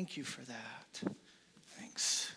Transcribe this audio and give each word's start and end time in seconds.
Thank 0.00 0.16
you 0.16 0.24
for 0.24 0.40
that. 0.46 1.12
Thanks. 1.78 2.32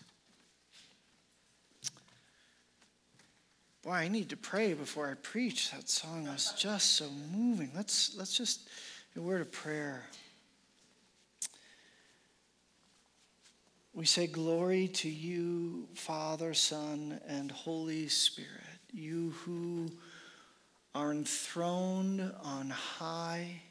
Boy, 3.82 3.92
I 3.92 4.08
need 4.08 4.28
to 4.28 4.36
pray 4.36 4.74
before 4.74 5.08
I 5.10 5.14
preach. 5.14 5.70
That 5.70 5.88
song 5.88 6.26
was 6.26 6.52
just 6.58 6.90
so 6.90 7.06
moving. 7.34 7.70
Let's, 7.74 8.14
let's 8.18 8.36
just, 8.36 8.68
a 9.16 9.20
word 9.22 9.40
of 9.40 9.50
prayer. 9.50 10.04
We 13.94 14.04
say, 14.04 14.26
Glory 14.26 14.88
to 14.88 15.08
you, 15.08 15.88
Father, 15.94 16.52
Son, 16.52 17.18
and 17.26 17.50
Holy 17.50 18.08
Spirit, 18.08 18.50
you 18.92 19.30
who 19.46 19.90
are 20.94 21.12
enthroned 21.12 22.30
on 22.42 22.68
high 22.68 23.62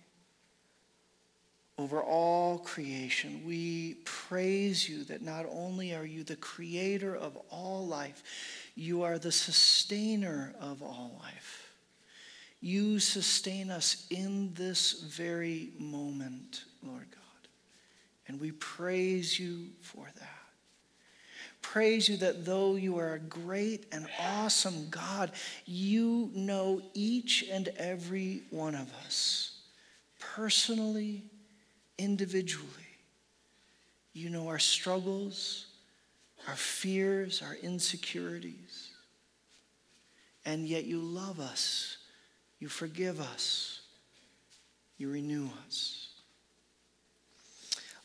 over 1.77 2.01
all 2.01 2.59
creation. 2.59 3.41
We 3.45 3.95
praise 4.05 4.87
you 4.87 5.03
that 5.05 5.21
not 5.21 5.45
only 5.51 5.95
are 5.95 6.05
you 6.05 6.23
the 6.23 6.35
creator 6.35 7.15
of 7.15 7.37
all 7.49 7.87
life, 7.87 8.23
you 8.75 9.03
are 9.03 9.17
the 9.17 9.31
sustainer 9.31 10.53
of 10.59 10.83
all 10.83 11.19
life. 11.21 11.73
You 12.61 12.99
sustain 12.99 13.69
us 13.69 14.05
in 14.09 14.53
this 14.53 15.01
very 15.01 15.71
moment, 15.79 16.63
Lord 16.81 17.07
God. 17.11 17.19
And 18.27 18.39
we 18.39 18.51
praise 18.51 19.37
you 19.37 19.67
for 19.81 20.07
that. 20.19 20.29
Praise 21.61 22.07
you 22.07 22.17
that 22.17 22.45
though 22.45 22.75
you 22.75 22.97
are 22.99 23.13
a 23.13 23.19
great 23.19 23.87
and 23.91 24.07
awesome 24.19 24.89
God, 24.89 25.31
you 25.65 26.29
know 26.33 26.81
each 26.93 27.45
and 27.51 27.69
every 27.77 28.43
one 28.49 28.75
of 28.75 28.93
us 29.05 29.53
personally, 30.19 31.23
individually. 31.97 32.67
You 34.13 34.29
know 34.29 34.47
our 34.47 34.59
struggles, 34.59 35.67
our 36.47 36.55
fears, 36.55 37.41
our 37.41 37.55
insecurities. 37.55 38.89
And 40.45 40.67
yet 40.67 40.85
you 40.85 40.99
love 40.99 41.39
us, 41.39 41.97
you 42.59 42.67
forgive 42.67 43.19
us, 43.19 43.81
you 44.97 45.09
renew 45.09 45.49
us. 45.65 46.09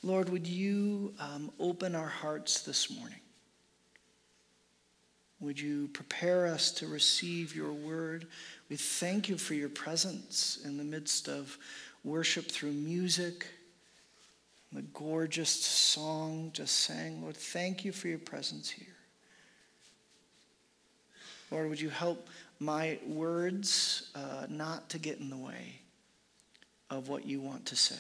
Lord, 0.03 0.29
would 0.29 0.47
you 0.47 1.13
um, 1.19 1.51
open 1.59 1.97
our 1.97 2.07
hearts 2.07 2.63
this 2.63 2.97
morning? 2.97 3.19
Would 5.41 5.61
you 5.61 5.89
prepare 5.89 6.47
us 6.47 6.71
to 6.73 6.87
receive 6.87 7.55
your 7.55 7.73
word? 7.73 8.27
We 8.69 8.77
thank 8.77 9.29
you 9.29 9.37
for 9.37 9.55
your 9.55 9.69
presence 9.69 10.59
in 10.65 10.77
the 10.77 10.85
midst 10.85 11.29
of 11.29 11.59
worship 12.05 12.47
through 12.47 12.73
music 12.73 13.47
the 14.73 14.83
gorgeous 14.83 15.51
song 15.51 16.51
just 16.53 16.75
sang. 16.81 17.23
Lord, 17.23 17.37
thank 17.37 17.85
you 17.85 17.93
for 17.93 18.09
your 18.09 18.19
presence 18.19 18.69
here. 18.69 18.87
Lord, 21.51 21.71
would 21.71 21.81
you 21.81 21.89
help 21.89 22.29
my 22.61 22.99
words 23.07 24.11
uh, 24.15 24.47
not 24.49 24.91
to 24.91 24.99
get 24.99 25.19
in 25.19 25.31
the 25.31 25.37
way 25.37 25.81
of 26.91 27.09
what 27.09 27.25
you 27.25 27.41
want 27.41 27.65
to 27.67 27.77
say? 27.77 27.95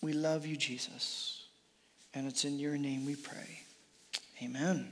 We 0.00 0.12
love 0.12 0.46
you, 0.46 0.56
Jesus, 0.56 1.46
and 2.14 2.28
it's 2.28 2.44
in 2.44 2.60
your 2.60 2.76
name 2.76 3.04
we 3.04 3.16
pray. 3.16 3.62
Amen. 4.40 4.88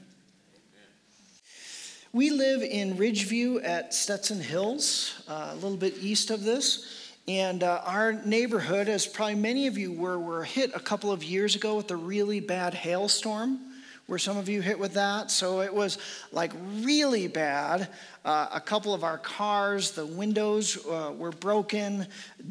We 2.12 2.30
live 2.30 2.62
in 2.62 2.96
Ridgeview 2.96 3.64
at 3.64 3.94
Stetson 3.94 4.40
Hills, 4.40 5.22
uh, 5.28 5.50
a 5.52 5.54
little 5.54 5.76
bit 5.76 5.98
east 6.00 6.30
of 6.30 6.42
this. 6.42 7.05
And 7.28 7.64
uh, 7.64 7.80
our 7.84 8.12
neighborhood, 8.12 8.88
as 8.88 9.04
probably 9.04 9.34
many 9.34 9.66
of 9.66 9.76
you 9.76 9.92
were, 9.92 10.16
were 10.16 10.44
hit 10.44 10.70
a 10.76 10.78
couple 10.78 11.10
of 11.10 11.24
years 11.24 11.56
ago 11.56 11.74
with 11.74 11.90
a 11.90 11.96
really 11.96 12.38
bad 12.38 12.72
hailstorm. 12.72 13.58
Were 14.06 14.20
some 14.20 14.36
of 14.36 14.48
you 14.48 14.60
hit 14.60 14.78
with 14.78 14.94
that? 14.94 15.32
So 15.32 15.60
it 15.60 15.74
was 15.74 15.98
like 16.30 16.52
really 16.76 17.26
bad. 17.26 17.88
Uh, 18.24 18.46
a 18.52 18.60
couple 18.60 18.94
of 18.94 19.02
our 19.02 19.18
cars, 19.18 19.90
the 19.90 20.06
windows 20.06 20.86
uh, 20.86 21.12
were 21.18 21.32
broken, 21.32 22.06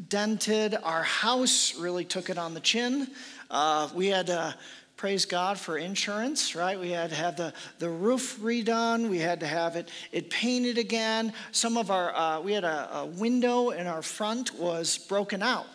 dented. 0.10 0.76
Our 0.84 1.04
house 1.04 1.74
really 1.76 2.04
took 2.04 2.30
it 2.30 2.38
on 2.38 2.54
the 2.54 2.60
chin. 2.60 3.08
Uh, 3.50 3.88
we 3.96 4.08
had 4.08 4.28
to 4.28 4.56
praise 5.06 5.26
God 5.28 5.60
for 5.60 5.78
insurance, 5.78 6.56
right? 6.56 6.80
We 6.80 6.90
had 6.90 7.12
to 7.12 7.16
have 7.16 7.36
the, 7.36 7.54
the 7.78 7.88
roof 7.88 8.40
redone. 8.42 9.08
We 9.08 9.20
had 9.20 9.40
to 9.42 9.46
have 9.46 9.76
it, 9.76 9.92
it 10.12 10.32
painted 10.32 10.80
again. 10.80 11.32
Some 11.52 11.78
of 11.78 11.92
our, 11.92 12.12
uh, 12.16 12.40
we 12.40 12.54
had 12.54 12.64
a, 12.64 12.90
a, 12.92 13.06
window 13.06 13.70
in 13.70 13.86
our 13.86 14.02
front 14.02 14.56
was 14.56 14.98
broken 14.98 15.44
out. 15.44 15.68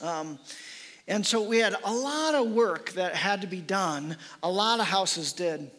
Um, 0.00 0.38
and 1.06 1.26
so 1.26 1.42
we 1.42 1.58
had 1.58 1.76
a 1.84 1.92
lot 1.92 2.34
of 2.34 2.50
work 2.52 2.92
that 2.92 3.14
had 3.14 3.42
to 3.42 3.46
be 3.46 3.60
done. 3.60 4.16
A 4.42 4.50
lot 4.50 4.80
of 4.80 4.86
houses 4.86 5.34
did. 5.34 5.70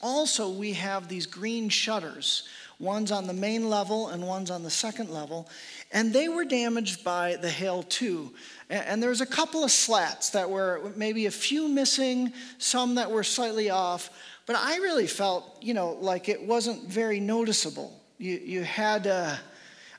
Also, 0.00 0.48
we 0.48 0.74
have 0.74 1.08
these 1.08 1.26
green 1.26 1.68
shutters. 1.68 2.44
One's 2.78 3.10
on 3.10 3.26
the 3.26 3.34
main 3.34 3.68
level 3.68 4.10
and 4.10 4.24
one's 4.24 4.52
on 4.52 4.62
the 4.62 4.70
second 4.70 5.10
level. 5.10 5.48
And 5.92 6.12
they 6.12 6.28
were 6.28 6.44
damaged 6.44 7.04
by 7.04 7.36
the 7.36 7.48
hail 7.48 7.82
too. 7.82 8.34
And 8.68 9.00
there 9.02 9.10
was 9.10 9.20
a 9.20 9.26
couple 9.26 9.62
of 9.62 9.70
slats 9.70 10.30
that 10.30 10.50
were 10.50 10.92
maybe 10.96 11.26
a 11.26 11.30
few 11.30 11.68
missing, 11.68 12.32
some 12.58 12.96
that 12.96 13.10
were 13.10 13.22
slightly 13.22 13.70
off. 13.70 14.10
But 14.46 14.56
I 14.56 14.76
really 14.76 15.06
felt, 15.06 15.62
you 15.62 15.74
know, 15.74 15.96
like 16.00 16.28
it 16.28 16.42
wasn't 16.42 16.88
very 16.88 17.20
noticeable. 17.20 18.00
You, 18.18 18.36
you 18.36 18.62
had, 18.64 19.06
uh, 19.06 19.36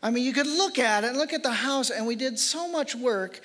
I 0.04 0.12
mean, 0.12 0.26
you 0.26 0.34
could 0.34 0.48
look 0.48 0.80
at 0.80 1.04
it 1.04 1.16
look 1.16 1.34
at 1.34 1.44
the 1.44 1.52
house, 1.52 1.90
and 1.90 2.06
we 2.06 2.16
did 2.16 2.38
so 2.38 2.68
much 2.68 2.96
work. 2.96 3.42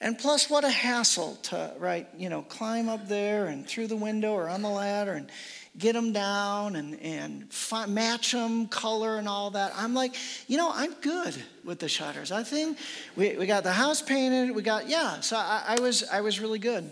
And 0.00 0.18
plus, 0.18 0.50
what 0.50 0.62
a 0.62 0.70
hassle 0.70 1.36
to, 1.44 1.72
right, 1.78 2.06
you 2.18 2.28
know, 2.28 2.42
climb 2.42 2.88
up 2.88 3.08
there 3.08 3.46
and 3.46 3.66
through 3.66 3.86
the 3.86 3.96
window 3.96 4.34
or 4.34 4.48
on 4.48 4.60
the 4.60 4.68
ladder 4.68 5.12
and 5.12 5.30
get 5.78 5.92
them 5.92 6.12
down 6.12 6.76
and, 6.76 6.98
and 7.00 7.52
fi- 7.52 7.86
match 7.86 8.32
them, 8.32 8.66
color 8.68 9.18
and 9.18 9.28
all 9.28 9.50
that. 9.50 9.72
I'm 9.76 9.94
like, 9.94 10.14
you 10.46 10.56
know, 10.56 10.70
I'm 10.72 10.92
good 11.00 11.34
with 11.64 11.78
the 11.78 11.88
shutters. 11.88 12.32
I 12.32 12.42
think 12.42 12.78
we, 13.14 13.36
we 13.36 13.46
got 13.46 13.62
the 13.62 13.72
house 13.72 14.02
painted. 14.02 14.54
We 14.54 14.62
got, 14.62 14.88
yeah, 14.88 15.20
so 15.20 15.36
I, 15.36 15.76
I, 15.76 15.80
was, 15.80 16.04
I 16.04 16.20
was 16.20 16.40
really 16.40 16.58
good. 16.58 16.84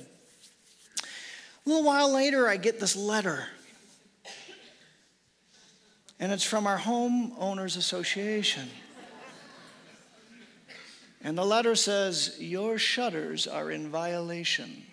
A 1.67 1.69
little 1.69 1.85
while 1.85 2.13
later, 2.13 2.47
I 2.47 2.57
get 2.57 2.79
this 2.79 2.95
letter. 2.95 3.47
And 6.21 6.31
it's 6.31 6.45
from 6.45 6.67
our 6.67 6.79
homeowners 6.79 7.77
association. 7.77 8.69
And 11.23 11.39
the 11.39 11.45
letter 11.45 11.75
says, 11.75 12.37
Your 12.39 12.77
shutters 12.77 13.47
are 13.47 13.71
in 13.71 13.89
violation. 13.89 14.85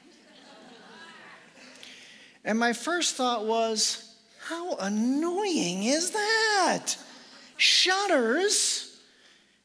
And 2.44 2.58
my 2.58 2.74
first 2.74 3.16
thought 3.16 3.46
was, 3.46 4.16
how 4.48 4.76
annoying 4.76 5.84
is 5.84 6.12
that? 6.12 6.96
Shutters. 7.58 9.00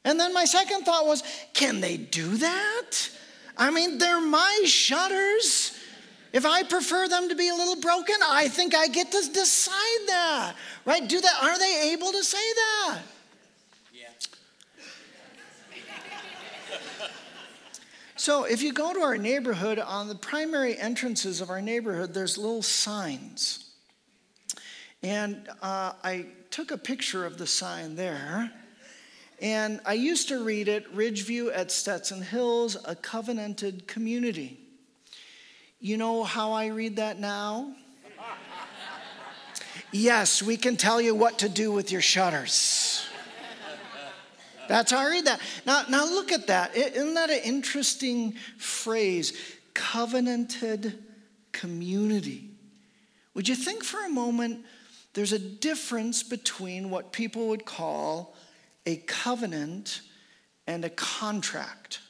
And 0.05 0.21
then 0.21 0.35
my 0.35 0.45
second 0.45 0.85
thought 0.85 1.07
was, 1.07 1.23
can 1.55 1.81
they 1.81 1.97
do 1.97 2.37
that? 2.37 3.11
I 3.57 3.71
mean, 3.71 3.99
they're 3.99 4.21
my 4.21 4.63
shutters. 4.67 5.73
If 6.33 6.45
I 6.45 6.63
prefer 6.63 7.09
them 7.09 7.31
to 7.31 7.35
be 7.35 7.49
a 7.49 7.55
little 7.55 7.81
broken, 7.81 8.17
I 8.23 8.49
think 8.49 8.75
I 8.75 8.89
get 8.89 9.11
to 9.11 9.31
decide 9.33 10.07
that. 10.07 10.55
Right? 10.85 11.09
Do 11.09 11.21
that. 11.21 11.43
Are 11.43 11.59
they 11.59 11.93
able 11.93 12.13
to 12.13 12.23
say 12.23 12.53
that? 12.55 12.99
So, 18.19 18.45
if 18.45 18.63
you 18.63 18.73
go 18.73 18.95
to 18.95 19.01
our 19.01 19.19
neighborhood, 19.19 19.79
on 19.79 20.09
the 20.09 20.15
primary 20.15 20.79
entrances 20.79 21.43
of 21.43 21.51
our 21.51 21.61
neighborhood, 21.61 22.15
there's 22.15 22.39
little 22.39 22.63
signs. 22.63 23.75
And 25.03 25.47
uh, 25.61 25.93
I 26.03 26.25
took 26.51 26.71
a 26.71 26.79
picture 26.79 27.27
of 27.27 27.37
the 27.37 27.47
sign 27.47 27.95
there. 27.95 28.51
And 29.43 29.81
I 29.85 29.93
used 29.93 30.29
to 30.29 30.43
read 30.43 30.67
it 30.67 30.91
Ridgeview 30.97 31.51
at 31.55 31.71
Stetson 31.71 32.23
Hills, 32.23 32.79
a 32.87 32.97
covenanted 32.97 33.87
community. 33.87 34.61
You 35.79 35.99
know 35.99 36.25
how 36.25 36.53
I 36.53 36.69
read 36.69 36.97
that 36.97 37.21
now? 37.21 37.75
yes, 39.93 40.43
we 40.43 40.57
can 40.57 40.79
tell 40.79 41.03
you 41.03 41.15
what 41.15 41.41
to 41.41 41.51
do 41.51 41.71
with 41.71 41.93
your 41.93 42.01
shutters. 42.01 43.07
That's 44.69 44.93
how 44.93 44.99
I 44.99 45.11
read 45.11 45.27
that. 45.27 45.41
Now, 45.65 45.85
now 45.89 46.05
look 46.05 46.33
at 46.33 46.47
that. 46.49 46.77
Isn't 46.77 47.15
that 47.15 47.31
an 47.31 47.41
interesting 47.45 48.35
phrase? 48.59 49.33
Covenanted 49.75 51.03
community. 51.53 52.51
Would 53.35 53.49
you 53.49 53.55
think 53.55 53.85
for 53.85 54.05
a 54.05 54.09
moment 54.09 54.65
there's 55.15 55.33
a 55.33 55.39
difference 55.39 56.23
between 56.23 56.91
what 56.91 57.13
people 57.13 57.49
would 57.49 57.65
call 57.65 58.35
a 58.85 58.97
covenant 58.97 60.03
and 60.67 60.85
a 60.85 60.91
contract? 60.91 62.01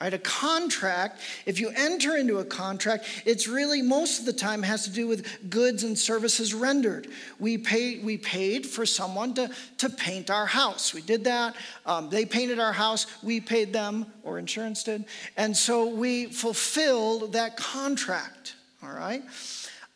Right? 0.00 0.12
A 0.12 0.18
contract, 0.18 1.20
if 1.46 1.60
you 1.60 1.70
enter 1.74 2.16
into 2.16 2.38
a 2.38 2.44
contract, 2.44 3.06
it's 3.24 3.46
really 3.46 3.80
most 3.80 4.18
of 4.18 4.26
the 4.26 4.32
time 4.32 4.62
has 4.62 4.84
to 4.84 4.90
do 4.90 5.06
with 5.06 5.48
goods 5.48 5.84
and 5.84 5.96
services 5.96 6.52
rendered. 6.52 7.06
We, 7.38 7.58
pay, 7.58 8.00
we 8.00 8.18
paid 8.18 8.66
for 8.66 8.84
someone 8.84 9.34
to, 9.34 9.50
to 9.78 9.88
paint 9.88 10.30
our 10.30 10.46
house. 10.46 10.92
We 10.92 11.00
did 11.00 11.24
that. 11.24 11.54
Um, 11.86 12.10
they 12.10 12.26
painted 12.26 12.58
our 12.58 12.72
house. 12.72 13.06
We 13.22 13.40
paid 13.40 13.72
them, 13.72 14.06
or 14.24 14.38
insurance 14.38 14.82
did. 14.82 15.04
And 15.36 15.56
so 15.56 15.86
we 15.86 16.26
fulfilled 16.26 17.32
that 17.34 17.56
contract. 17.56 18.56
All 18.82 18.92
right? 18.92 19.22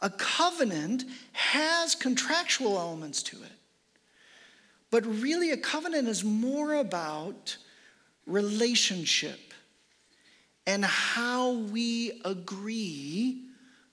A 0.00 0.10
covenant 0.10 1.04
has 1.32 1.96
contractual 1.96 2.78
elements 2.78 3.22
to 3.24 3.36
it. 3.42 3.52
But 4.90 5.04
really, 5.04 5.50
a 5.50 5.56
covenant 5.56 6.08
is 6.08 6.22
more 6.24 6.74
about 6.74 7.56
relationship 8.26 9.47
and 10.68 10.84
how 10.84 11.52
we 11.52 12.20
agree 12.26 13.40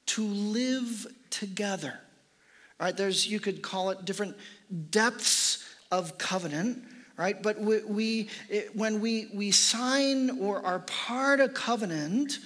to 0.06 0.28
live 0.28 1.08
together. 1.30 1.98
Right? 2.80 2.96
There's 2.96 3.26
you 3.26 3.40
could 3.40 3.62
call 3.62 3.92
it 3.92 4.04
different 4.04 4.36
depths 4.92 5.64
of 5.90 6.18
covenant, 6.18 6.84
right? 7.16 7.42
But 7.42 7.62
we, 7.62 7.82
we 7.86 8.30
it, 8.50 8.76
when 8.76 9.00
we 9.00 9.30
we 9.34 9.52
sign 9.52 10.38
or 10.42 10.64
are 10.66 10.80
part 10.80 11.40
of 11.40 11.52
a 11.52 11.54
covenant, 11.54 12.40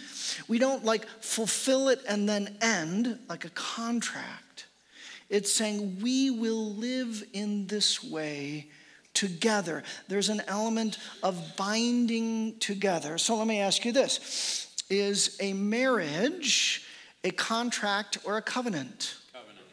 we 0.47 0.59
don't 0.59 0.85
like 0.85 1.07
fulfill 1.21 1.89
it 1.89 1.99
and 2.07 2.29
then 2.29 2.55
end 2.61 3.17
like 3.27 3.45
a 3.45 3.49
contract. 3.49 4.67
It's 5.29 5.51
saying 5.51 6.01
we 6.03 6.29
will 6.29 6.75
live 6.75 7.23
in 7.33 7.65
this 7.65 8.03
way 8.03 8.67
together. 9.19 9.83
There's 10.07 10.30
an 10.30 10.42
element 10.48 10.98
of 11.21 11.57
binding 11.57 12.57
together. 12.60 13.18
So 13.18 13.36
let 13.36 13.48
me 13.48 13.60
ask 13.60 13.83
you 13.83 13.92
this 13.92 14.71
Is 14.89 15.36
a 15.42 15.51
marriage 15.51 16.86
a 17.25 17.31
contract 17.31 18.18
or 18.24 18.38
a 18.38 18.42
covenant? 18.42 19.16
Covenant. 19.33 19.66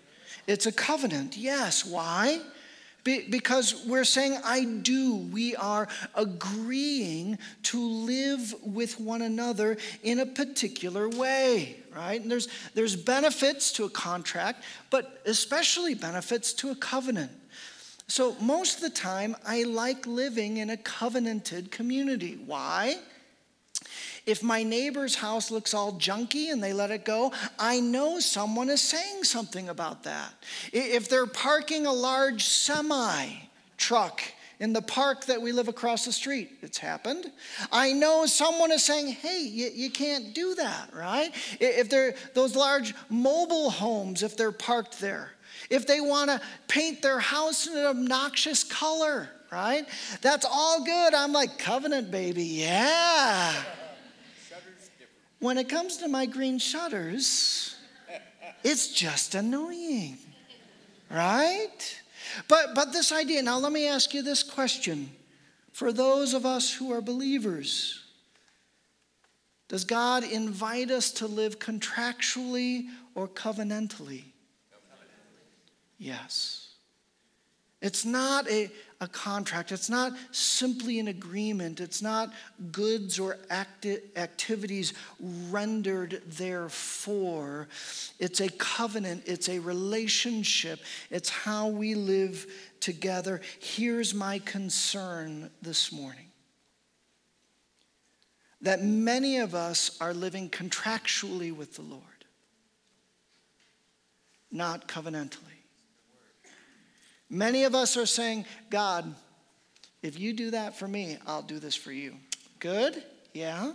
It's 0.48 0.66
a 0.66 0.72
covenant, 0.72 1.36
yes. 1.36 1.84
Why? 1.84 2.40
because 3.30 3.84
we're 3.86 4.02
saying, 4.02 4.36
I 4.44 4.64
do. 4.64 5.14
We 5.14 5.54
are 5.54 5.86
agreeing 6.16 7.38
to 7.62 7.80
live 7.80 8.52
with 8.64 8.98
one 8.98 9.22
another 9.22 9.76
in 10.02 10.18
a 10.18 10.26
particular 10.26 11.08
way, 11.08 11.76
right? 11.94 12.20
And 12.20 12.28
there's, 12.28 12.48
there's 12.74 12.96
benefits 12.96 13.70
to 13.74 13.84
a 13.84 13.90
contract, 13.90 14.64
but 14.90 15.22
especially 15.24 15.94
benefits 15.94 16.52
to 16.54 16.70
a 16.70 16.74
covenant. 16.74 17.30
So, 18.08 18.36
most 18.40 18.76
of 18.76 18.82
the 18.82 18.90
time, 18.90 19.34
I 19.44 19.64
like 19.64 20.06
living 20.06 20.58
in 20.58 20.70
a 20.70 20.76
covenanted 20.76 21.70
community. 21.70 22.38
Why? 22.46 22.96
If 24.26 24.42
my 24.42 24.62
neighbor's 24.62 25.16
house 25.16 25.50
looks 25.50 25.74
all 25.74 25.92
junky 25.94 26.50
and 26.52 26.62
they 26.62 26.72
let 26.72 26.90
it 26.90 27.04
go, 27.04 27.32
I 27.58 27.80
know 27.80 28.18
someone 28.20 28.70
is 28.70 28.80
saying 28.80 29.24
something 29.24 29.68
about 29.68 30.04
that. 30.04 30.32
If 30.72 31.08
they're 31.08 31.26
parking 31.26 31.86
a 31.86 31.92
large 31.92 32.44
semi 32.44 33.28
truck 33.76 34.22
in 34.58 34.72
the 34.72 34.82
park 34.82 35.26
that 35.26 35.40
we 35.40 35.52
live 35.52 35.68
across 35.68 36.04
the 36.04 36.12
street. 36.12 36.50
It's 36.62 36.78
happened. 36.78 37.30
I 37.70 37.92
know 37.92 38.26
someone 38.26 38.72
is 38.72 38.82
saying, 38.82 39.08
hey, 39.08 39.42
you, 39.42 39.70
you 39.74 39.90
can't 39.90 40.34
do 40.34 40.54
that, 40.54 40.94
right? 40.94 41.30
If 41.60 41.90
they're 41.90 42.14
those 42.34 42.56
large 42.56 42.94
mobile 43.10 43.70
homes, 43.70 44.22
if 44.22 44.36
they're 44.36 44.52
parked 44.52 44.98
there, 44.98 45.32
if 45.70 45.86
they 45.86 46.00
want 46.00 46.30
to 46.30 46.40
paint 46.68 47.02
their 47.02 47.18
house 47.18 47.66
in 47.66 47.76
an 47.76 47.86
obnoxious 47.86 48.64
color, 48.64 49.28
right? 49.50 49.86
That's 50.22 50.46
all 50.48 50.84
good. 50.84 51.14
I'm 51.14 51.32
like, 51.32 51.58
covenant, 51.58 52.10
baby, 52.10 52.44
yeah. 52.44 53.54
When 55.38 55.58
it 55.58 55.68
comes 55.68 55.98
to 55.98 56.08
my 56.08 56.26
green 56.26 56.58
shutters, 56.58 57.76
it's 58.64 58.88
just 58.88 59.34
annoying, 59.34 60.18
right? 61.10 62.00
But, 62.48 62.74
but 62.74 62.92
this 62.92 63.12
idea, 63.12 63.42
now 63.42 63.58
let 63.58 63.72
me 63.72 63.86
ask 63.86 64.14
you 64.14 64.22
this 64.22 64.42
question. 64.42 65.10
For 65.72 65.92
those 65.92 66.32
of 66.32 66.46
us 66.46 66.72
who 66.72 66.92
are 66.92 67.02
believers, 67.02 68.02
does 69.68 69.84
God 69.84 70.24
invite 70.24 70.90
us 70.90 71.10
to 71.12 71.26
live 71.26 71.58
contractually 71.58 72.86
or 73.14 73.28
covenantally? 73.28 74.24
Yes. 75.98 76.66
It's 77.82 78.06
not 78.06 78.48
a, 78.50 78.70
a 79.02 79.06
contract, 79.06 79.70
it's 79.70 79.90
not 79.90 80.12
simply 80.32 80.98
an 80.98 81.08
agreement, 81.08 81.78
it's 81.78 82.00
not 82.00 82.32
goods 82.72 83.18
or 83.18 83.36
acti- 83.50 83.98
activities 84.16 84.94
rendered 85.20 86.22
therefore. 86.26 87.68
It's 88.18 88.40
a 88.40 88.48
covenant, 88.48 89.24
it's 89.26 89.50
a 89.50 89.58
relationship, 89.58 90.80
it's 91.10 91.28
how 91.28 91.68
we 91.68 91.94
live 91.94 92.46
together. 92.80 93.42
Here's 93.60 94.14
my 94.14 94.38
concern 94.40 95.50
this 95.60 95.92
morning 95.92 96.30
that 98.62 98.82
many 98.82 99.36
of 99.36 99.54
us 99.54 99.96
are 100.00 100.14
living 100.14 100.48
contractually 100.48 101.54
with 101.54 101.76
the 101.76 101.82
Lord, 101.82 102.02
not 104.50 104.88
covenantally. 104.88 105.55
Many 107.28 107.64
of 107.64 107.74
us 107.74 107.96
are 107.96 108.06
saying, 108.06 108.44
God, 108.70 109.14
if 110.02 110.18
you 110.18 110.32
do 110.32 110.50
that 110.52 110.76
for 110.76 110.86
me, 110.86 111.18
I'll 111.26 111.42
do 111.42 111.58
this 111.58 111.74
for 111.74 111.92
you. 111.92 112.14
Good? 112.58 113.02
Yeah? 113.34 113.72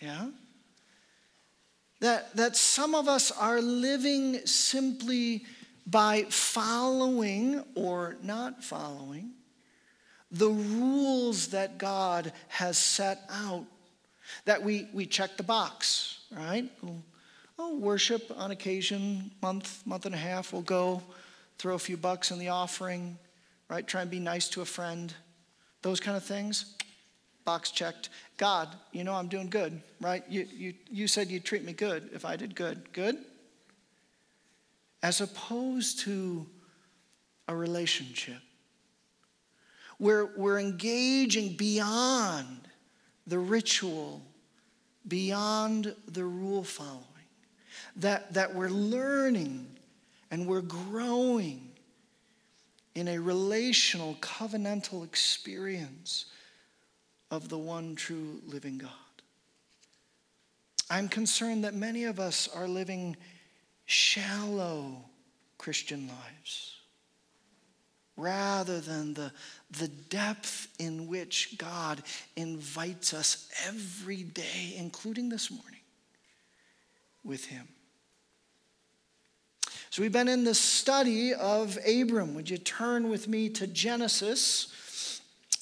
Yeah? 0.00 0.28
That, 2.00 2.34
that 2.36 2.56
some 2.56 2.94
of 2.94 3.06
us 3.06 3.30
are 3.30 3.60
living 3.60 4.44
simply 4.46 5.44
by 5.86 6.24
following 6.24 7.62
or 7.74 8.16
not 8.22 8.64
following 8.64 9.32
the 10.32 10.48
rules 10.48 11.48
that 11.48 11.76
God 11.78 12.32
has 12.48 12.78
set 12.78 13.20
out. 13.30 13.66
That 14.46 14.62
we, 14.62 14.88
we 14.92 15.04
check 15.04 15.36
the 15.36 15.42
box, 15.42 16.20
right? 16.34 16.70
Oh, 17.58 17.76
worship 17.76 18.32
on 18.36 18.50
occasion, 18.50 19.30
month, 19.42 19.86
month 19.86 20.06
and 20.06 20.14
a 20.14 20.18
half, 20.18 20.52
we'll 20.52 20.62
go 20.62 21.02
throw 21.62 21.76
a 21.76 21.78
few 21.78 21.96
bucks 21.96 22.32
in 22.32 22.40
the 22.40 22.48
offering, 22.48 23.16
right? 23.68 23.86
Try 23.86 24.02
and 24.02 24.10
be 24.10 24.18
nice 24.18 24.48
to 24.48 24.62
a 24.62 24.64
friend, 24.64 25.14
those 25.82 26.00
kind 26.00 26.16
of 26.16 26.24
things. 26.24 26.74
Box 27.44 27.70
checked. 27.70 28.08
God, 28.36 28.68
you 28.90 29.04
know 29.04 29.14
I'm 29.14 29.28
doing 29.28 29.48
good, 29.48 29.80
right? 30.00 30.24
You, 30.28 30.48
you, 30.52 30.74
you 30.90 31.06
said 31.06 31.28
you'd 31.28 31.44
treat 31.44 31.64
me 31.64 31.72
good 31.72 32.10
if 32.12 32.24
I 32.24 32.34
did 32.34 32.56
good. 32.56 32.92
Good? 32.92 33.16
As 35.04 35.20
opposed 35.20 36.00
to 36.00 36.44
a 37.46 37.54
relationship 37.54 38.40
where 39.98 40.26
we're 40.36 40.58
engaging 40.58 41.54
beyond 41.54 42.62
the 43.28 43.38
ritual, 43.38 44.20
beyond 45.06 45.94
the 46.08 46.24
rule 46.24 46.64
following, 46.64 47.04
that, 47.94 48.34
that 48.34 48.52
we're 48.52 48.68
learning 48.68 49.71
and 50.32 50.46
we're 50.46 50.62
growing 50.62 51.70
in 52.94 53.06
a 53.06 53.18
relational, 53.18 54.14
covenantal 54.20 55.04
experience 55.04 56.24
of 57.30 57.50
the 57.50 57.58
one 57.58 57.94
true 57.94 58.40
living 58.46 58.78
God. 58.78 58.90
I'm 60.90 61.08
concerned 61.08 61.64
that 61.64 61.74
many 61.74 62.04
of 62.04 62.18
us 62.18 62.48
are 62.48 62.66
living 62.66 63.16
shallow 63.84 65.04
Christian 65.58 66.08
lives 66.08 66.76
rather 68.16 68.80
than 68.80 69.14
the, 69.14 69.32
the 69.78 69.88
depth 69.88 70.68
in 70.78 71.08
which 71.08 71.56
God 71.58 72.02
invites 72.36 73.14
us 73.14 73.50
every 73.66 74.22
day, 74.22 74.74
including 74.76 75.28
this 75.28 75.50
morning, 75.50 75.80
with 77.24 77.44
Him. 77.46 77.68
So 79.92 80.00
we've 80.00 80.10
been 80.10 80.26
in 80.26 80.42
the 80.42 80.54
study 80.54 81.34
of 81.34 81.78
Abram. 81.86 82.34
Would 82.34 82.48
you 82.48 82.56
turn 82.56 83.10
with 83.10 83.28
me 83.28 83.50
to 83.50 83.66
Genesis? 83.66 85.20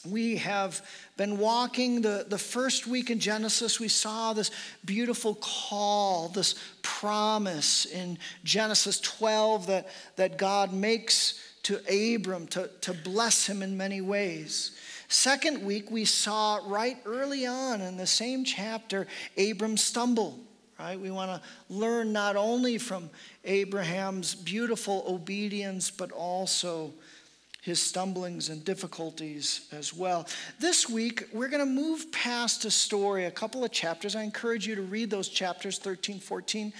We 0.08 0.36
have 0.36 0.86
been 1.16 1.36
walking 1.36 2.00
the, 2.00 2.26
the 2.28 2.38
first 2.38 2.86
week 2.86 3.10
in 3.10 3.18
Genesis. 3.18 3.80
We 3.80 3.88
saw 3.88 4.32
this 4.32 4.52
beautiful 4.84 5.34
call, 5.34 6.28
this 6.28 6.54
promise 6.82 7.86
in 7.86 8.18
Genesis 8.44 9.00
12 9.00 9.66
that, 9.66 9.88
that 10.14 10.38
God 10.38 10.72
makes 10.72 11.34
to 11.64 11.80
Abram 12.14 12.46
to, 12.48 12.70
to 12.82 12.94
bless 12.94 13.48
him 13.48 13.64
in 13.64 13.76
many 13.76 14.00
ways. 14.00 14.78
Second 15.08 15.64
week, 15.64 15.90
we 15.90 16.04
saw 16.04 16.60
right 16.66 16.98
early 17.04 17.46
on 17.46 17.80
in 17.80 17.96
the 17.96 18.06
same 18.06 18.44
chapter, 18.44 19.08
Abram 19.36 19.76
stumble 19.76 20.38
right? 20.80 20.98
We 20.98 21.10
want 21.10 21.30
to 21.30 21.48
learn 21.68 22.12
not 22.12 22.36
only 22.36 22.78
from 22.78 23.10
Abraham's 23.44 24.34
beautiful 24.34 25.04
obedience, 25.08 25.90
but 25.90 26.12
also 26.12 26.92
his 27.62 27.80
stumblings 27.80 28.48
and 28.48 28.64
difficulties 28.64 29.68
as 29.70 29.92
well. 29.92 30.26
This 30.58 30.88
week, 30.88 31.28
we're 31.32 31.48
going 31.48 31.66
to 31.66 31.70
move 31.70 32.10
past 32.10 32.64
a 32.64 32.70
story, 32.70 33.26
a 33.26 33.30
couple 33.30 33.64
of 33.64 33.70
chapters. 33.70 34.16
I 34.16 34.22
encourage 34.22 34.66
you 34.66 34.74
to 34.76 34.82
read 34.82 35.10
those 35.10 35.28
chapters 35.28 35.78
13, 35.78 36.20
14 36.20 36.72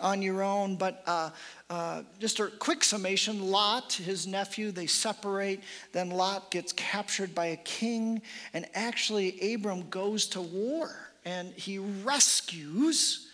on 0.00 0.22
your 0.22 0.42
own. 0.42 0.76
But 0.76 1.02
uh, 1.06 1.30
uh, 1.68 2.02
just 2.18 2.40
a 2.40 2.48
quick 2.58 2.82
summation 2.82 3.50
Lot, 3.50 3.92
his 3.92 4.26
nephew, 4.26 4.70
they 4.70 4.86
separate. 4.86 5.60
Then 5.92 6.10
Lot 6.10 6.50
gets 6.50 6.72
captured 6.72 7.34
by 7.34 7.46
a 7.46 7.56
king. 7.56 8.22
And 8.54 8.66
actually, 8.74 9.54
Abram 9.54 9.88
goes 9.90 10.26
to 10.28 10.40
war 10.40 11.10
and 11.26 11.52
he 11.52 11.78
rescues 11.78 13.28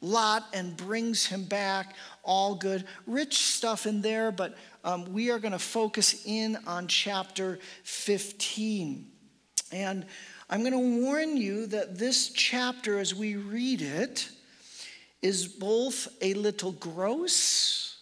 Lot 0.00 0.46
and 0.52 0.76
brings 0.76 1.26
him 1.26 1.44
back. 1.44 1.94
All 2.22 2.54
good. 2.54 2.84
Rich 3.06 3.36
stuff 3.38 3.86
in 3.86 4.00
there, 4.00 4.32
but 4.32 4.56
um, 4.82 5.12
we 5.12 5.30
are 5.30 5.38
going 5.38 5.52
to 5.52 5.58
focus 5.58 6.22
in 6.24 6.56
on 6.66 6.86
chapter 6.86 7.58
15. 7.84 9.06
And 9.72 10.06
I'm 10.48 10.60
going 10.60 10.72
to 10.72 11.04
warn 11.04 11.36
you 11.36 11.66
that 11.66 11.98
this 11.98 12.30
chapter, 12.30 12.98
as 12.98 13.14
we 13.14 13.36
read 13.36 13.82
it, 13.82 14.30
is 15.22 15.46
both 15.46 16.08
a 16.22 16.34
little 16.34 16.72
gross 16.72 17.98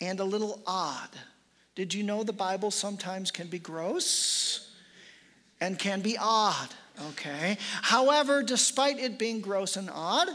and 0.00 0.20
a 0.20 0.24
little 0.24 0.62
odd. 0.66 1.10
Did 1.74 1.92
you 1.94 2.02
know 2.02 2.22
the 2.22 2.32
Bible 2.32 2.70
sometimes 2.70 3.30
can 3.30 3.48
be 3.48 3.58
gross 3.58 4.70
and 5.60 5.78
can 5.78 6.00
be 6.00 6.16
odd? 6.18 6.68
Okay. 7.10 7.58
However, 7.82 8.42
despite 8.42 8.98
it 8.98 9.18
being 9.18 9.40
gross 9.40 9.76
and 9.76 9.90
odd, 9.92 10.28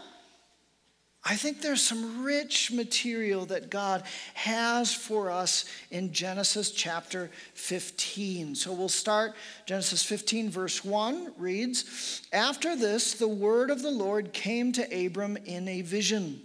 I 1.28 1.36
think 1.36 1.60
there's 1.60 1.82
some 1.82 2.24
rich 2.24 2.72
material 2.72 3.48
that 3.48 3.72
God 3.72 4.04
has 4.36 4.94
for 4.94 5.32
us 5.32 5.66
in 5.90 6.14
Genesis 6.14 6.70
chapter 6.70 7.32
15. 7.56 8.54
So 8.54 8.72
we'll 8.72 8.90
start 8.90 9.34
Genesis 9.66 10.04
15, 10.04 10.52
verse 10.52 10.86
1 10.86 11.34
reads 11.40 12.22
After 12.32 12.76
this, 12.76 13.16
the 13.16 13.28
word 13.28 13.72
of 13.72 13.82
the 13.82 13.90
Lord 13.90 14.34
came 14.34 14.72
to 14.74 15.06
Abram 15.06 15.36
in 15.46 15.68
a 15.68 15.82
vision. 15.82 16.40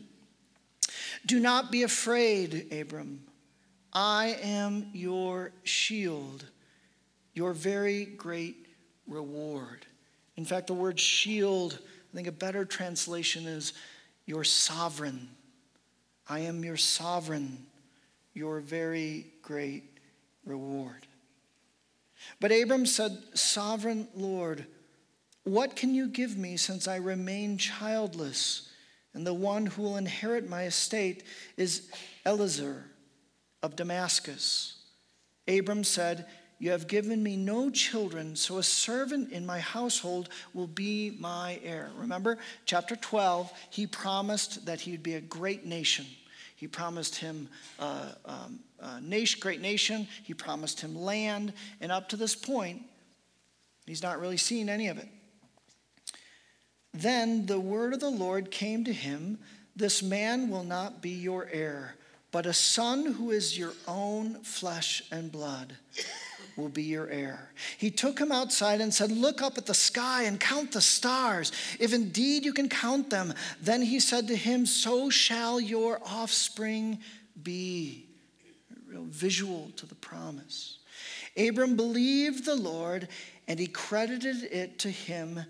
Do 1.27 1.41
not 1.41 1.71
be 1.71 1.83
afraid, 1.83 2.73
Abram. 2.73 3.23
I 3.93 4.39
am 4.43 4.89
your 4.95 5.53
shield, 5.63 6.47
your 7.35 7.53
very 7.53 8.07
great 8.07 8.67
reward. 9.07 9.85
In 10.39 10.47
fact, 10.47 10.69
the 10.69 10.75
word 10.75 10.99
shield, 10.99 11.79
I 11.83 12.17
think 12.17 12.29
a 12.29 12.33
better 12.33 12.65
translation 12.65 13.47
is 13.47 13.75
your 14.27 14.45
sovereign. 14.45 15.29
I 16.29 16.41
am 16.41 16.65
your 16.65 16.77
sovereign, 16.77 17.67
your 18.35 18.61
very 18.61 19.27
great 19.43 19.85
reward. 20.45 21.07
But 22.41 22.53
Abram 22.53 22.87
said, 22.87 23.19
Sovereign 23.35 24.09
Lord, 24.15 24.67
what 25.45 25.75
can 25.75 25.95
you 25.95 26.09
give 26.09 26.37
me 26.37 26.57
since 26.57 26.87
I 26.87 26.97
remain 26.97 27.59
childless? 27.59 28.71
And 29.15 29.27
the 29.27 29.35
one 29.35 29.67
who 29.67 29.83
will 29.83 29.97
inherit 29.97 30.49
my 30.49 30.65
estate 30.65 31.25
is 31.57 31.91
Eliezer 32.25 32.85
of 33.63 33.75
Damascus. 33.75 34.77
Abram 35.49 35.83
said, 35.83 36.27
you 36.61 36.73
have 36.73 36.87
given 36.87 37.23
me 37.23 37.37
no 37.37 37.71
children, 37.71 38.37
so 38.37 38.59
a 38.59 38.63
servant 38.63 39.33
in 39.33 39.47
my 39.47 39.59
household 39.61 40.29
will 40.53 40.67
be 40.67 41.17
my 41.19 41.59
heir. 41.65 41.91
Remember, 41.97 42.37
chapter 42.67 42.97
12, 42.97 43.51
he 43.71 43.87
promised 43.87 44.67
that 44.67 44.83
he 44.83 44.91
would 44.91 45.03
be 45.03 45.15
a 45.15 45.23
great 45.23 45.65
nation. 45.65 46.05
He 46.57 46.69
promised 46.69 47.17
him 47.17 47.49
uh, 47.79 48.11
um, 48.27 48.61
a 48.79 49.01
nation, 49.01 49.41
great 49.41 49.63
nation. 49.63 50.07
He 50.23 50.35
promised 50.35 50.83
him 50.83 50.95
land. 50.95 51.55
And 51.81 51.91
up 51.91 52.11
to 52.11 52.17
this 52.17 52.37
point, 52.37 52.83
he's 53.87 54.03
not 54.03 54.21
really 54.21 54.37
seen 54.37 54.69
any 54.69 54.89
of 54.89 54.99
it. 54.99 55.09
Then 56.93 57.47
the 57.47 57.59
word 57.59 57.95
of 57.95 58.01
the 58.01 58.11
Lord 58.11 58.51
came 58.51 58.85
to 58.85 58.93
him 58.93 59.39
This 59.75 60.03
man 60.03 60.51
will 60.51 60.65
not 60.65 61.01
be 61.01 61.11
your 61.11 61.49
heir, 61.51 61.97
but 62.33 62.45
a 62.45 62.53
son 62.53 63.07
who 63.07 63.31
is 63.31 63.57
your 63.57 63.73
own 63.89 64.43
flesh 64.43 65.03
and 65.11 65.33
blood 65.33 65.75
will 66.61 66.69
be 66.69 66.83
your 66.83 67.09
heir. 67.09 67.51
He 67.79 67.91
took 67.91 68.19
him 68.19 68.31
outside 68.31 68.81
and 68.81 68.93
said, 68.93 69.11
Look 69.11 69.43
up 69.43 69.59
at 69.59 69.67
the 69.67 69.75
sky 69.75 70.25
and 70.25 70.39
count 70.39 70.73
the 70.73 70.81
stars. 70.81 71.53
If 71.79 71.93
indeed 71.93 72.45
you 72.45 72.53
can 72.53 72.69
count 72.69 73.11
them, 73.11 73.35
then 73.61 73.83
he 73.83 74.01
said 74.01 74.29
to 74.29 74.37
him, 74.37 74.67
So 74.67 75.11
shall 75.11 75.61
your 75.61 76.01
offspring 76.05 76.99
be. 77.43 78.07
Real 78.87 79.05
visual 79.05 79.71
to 79.77 79.87
the 79.87 79.95
promise. 79.95 80.79
Abram 81.37 81.77
believed 81.77 82.45
the 82.45 82.57
Lord 82.57 83.09
and 83.47 83.59
he 83.59 83.67
credited 83.67 84.45
it 84.45 84.79
to 84.81 84.91
him 84.91 85.41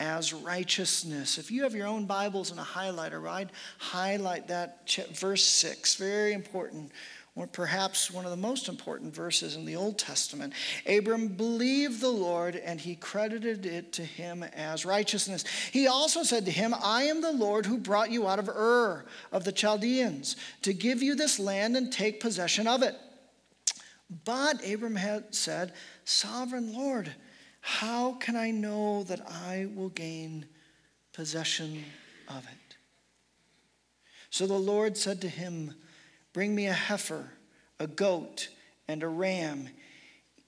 as 0.00 0.32
righteousness. 0.32 1.38
If 1.38 1.50
you 1.50 1.62
have 1.62 1.74
your 1.74 1.86
own 1.86 2.06
Bibles 2.06 2.50
and 2.50 2.58
a 2.58 2.64
highlighter, 2.64 3.28
I'd 3.28 3.52
highlight 3.78 4.48
that 4.48 4.90
verse 5.12 5.44
6. 5.44 5.94
Very 5.96 6.32
important 6.32 6.92
or 7.36 7.48
perhaps 7.48 8.12
one 8.12 8.24
of 8.24 8.30
the 8.30 8.36
most 8.36 8.68
important 8.68 9.12
verses 9.12 9.56
in 9.56 9.64
the 9.64 9.74
Old 9.74 9.98
Testament. 9.98 10.52
Abram 10.86 11.28
believed 11.28 12.00
the 12.00 12.08
Lord 12.08 12.54
and 12.54 12.80
he 12.80 12.94
credited 12.94 13.66
it 13.66 13.92
to 13.94 14.04
him 14.04 14.44
as 14.54 14.86
righteousness. 14.86 15.44
He 15.72 15.88
also 15.88 16.22
said 16.22 16.44
to 16.44 16.52
him, 16.52 16.74
I 16.80 17.04
am 17.04 17.20
the 17.20 17.32
Lord 17.32 17.66
who 17.66 17.78
brought 17.78 18.12
you 18.12 18.28
out 18.28 18.38
of 18.38 18.48
Ur 18.48 19.04
of 19.32 19.42
the 19.42 19.52
Chaldeans 19.52 20.36
to 20.62 20.72
give 20.72 21.02
you 21.02 21.16
this 21.16 21.40
land 21.40 21.76
and 21.76 21.92
take 21.92 22.20
possession 22.20 22.68
of 22.68 22.82
it. 22.82 22.94
But 24.24 24.64
Abram 24.64 24.96
had 24.96 25.34
said, 25.34 25.72
Sovereign 26.04 26.72
Lord, 26.72 27.12
how 27.60 28.12
can 28.12 28.36
I 28.36 28.52
know 28.52 29.02
that 29.04 29.22
I 29.28 29.66
will 29.74 29.88
gain 29.88 30.46
possession 31.12 31.84
of 32.28 32.44
it? 32.44 32.76
So 34.30 34.46
the 34.46 34.54
Lord 34.54 34.96
said 34.96 35.20
to 35.22 35.28
him, 35.28 35.74
Bring 36.34 36.54
me 36.54 36.66
a 36.66 36.72
heifer, 36.74 37.30
a 37.78 37.86
goat, 37.86 38.48
and 38.88 39.02
a 39.02 39.08
ram, 39.08 39.68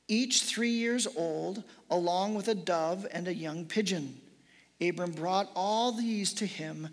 each 0.09 0.43
three 0.43 0.71
years 0.71 1.07
old, 1.17 1.63
along 1.91 2.35
with 2.35 2.49
a 2.49 2.55
dove 2.55 3.07
and 3.11 3.27
a 3.27 3.35
young 3.35 3.65
pigeon. 3.65 4.21
Abram 4.81 5.13
brought 5.13 5.51
all 5.55 5.93
these 5.93 6.35
to 6.35 6.45
him, 6.45 6.89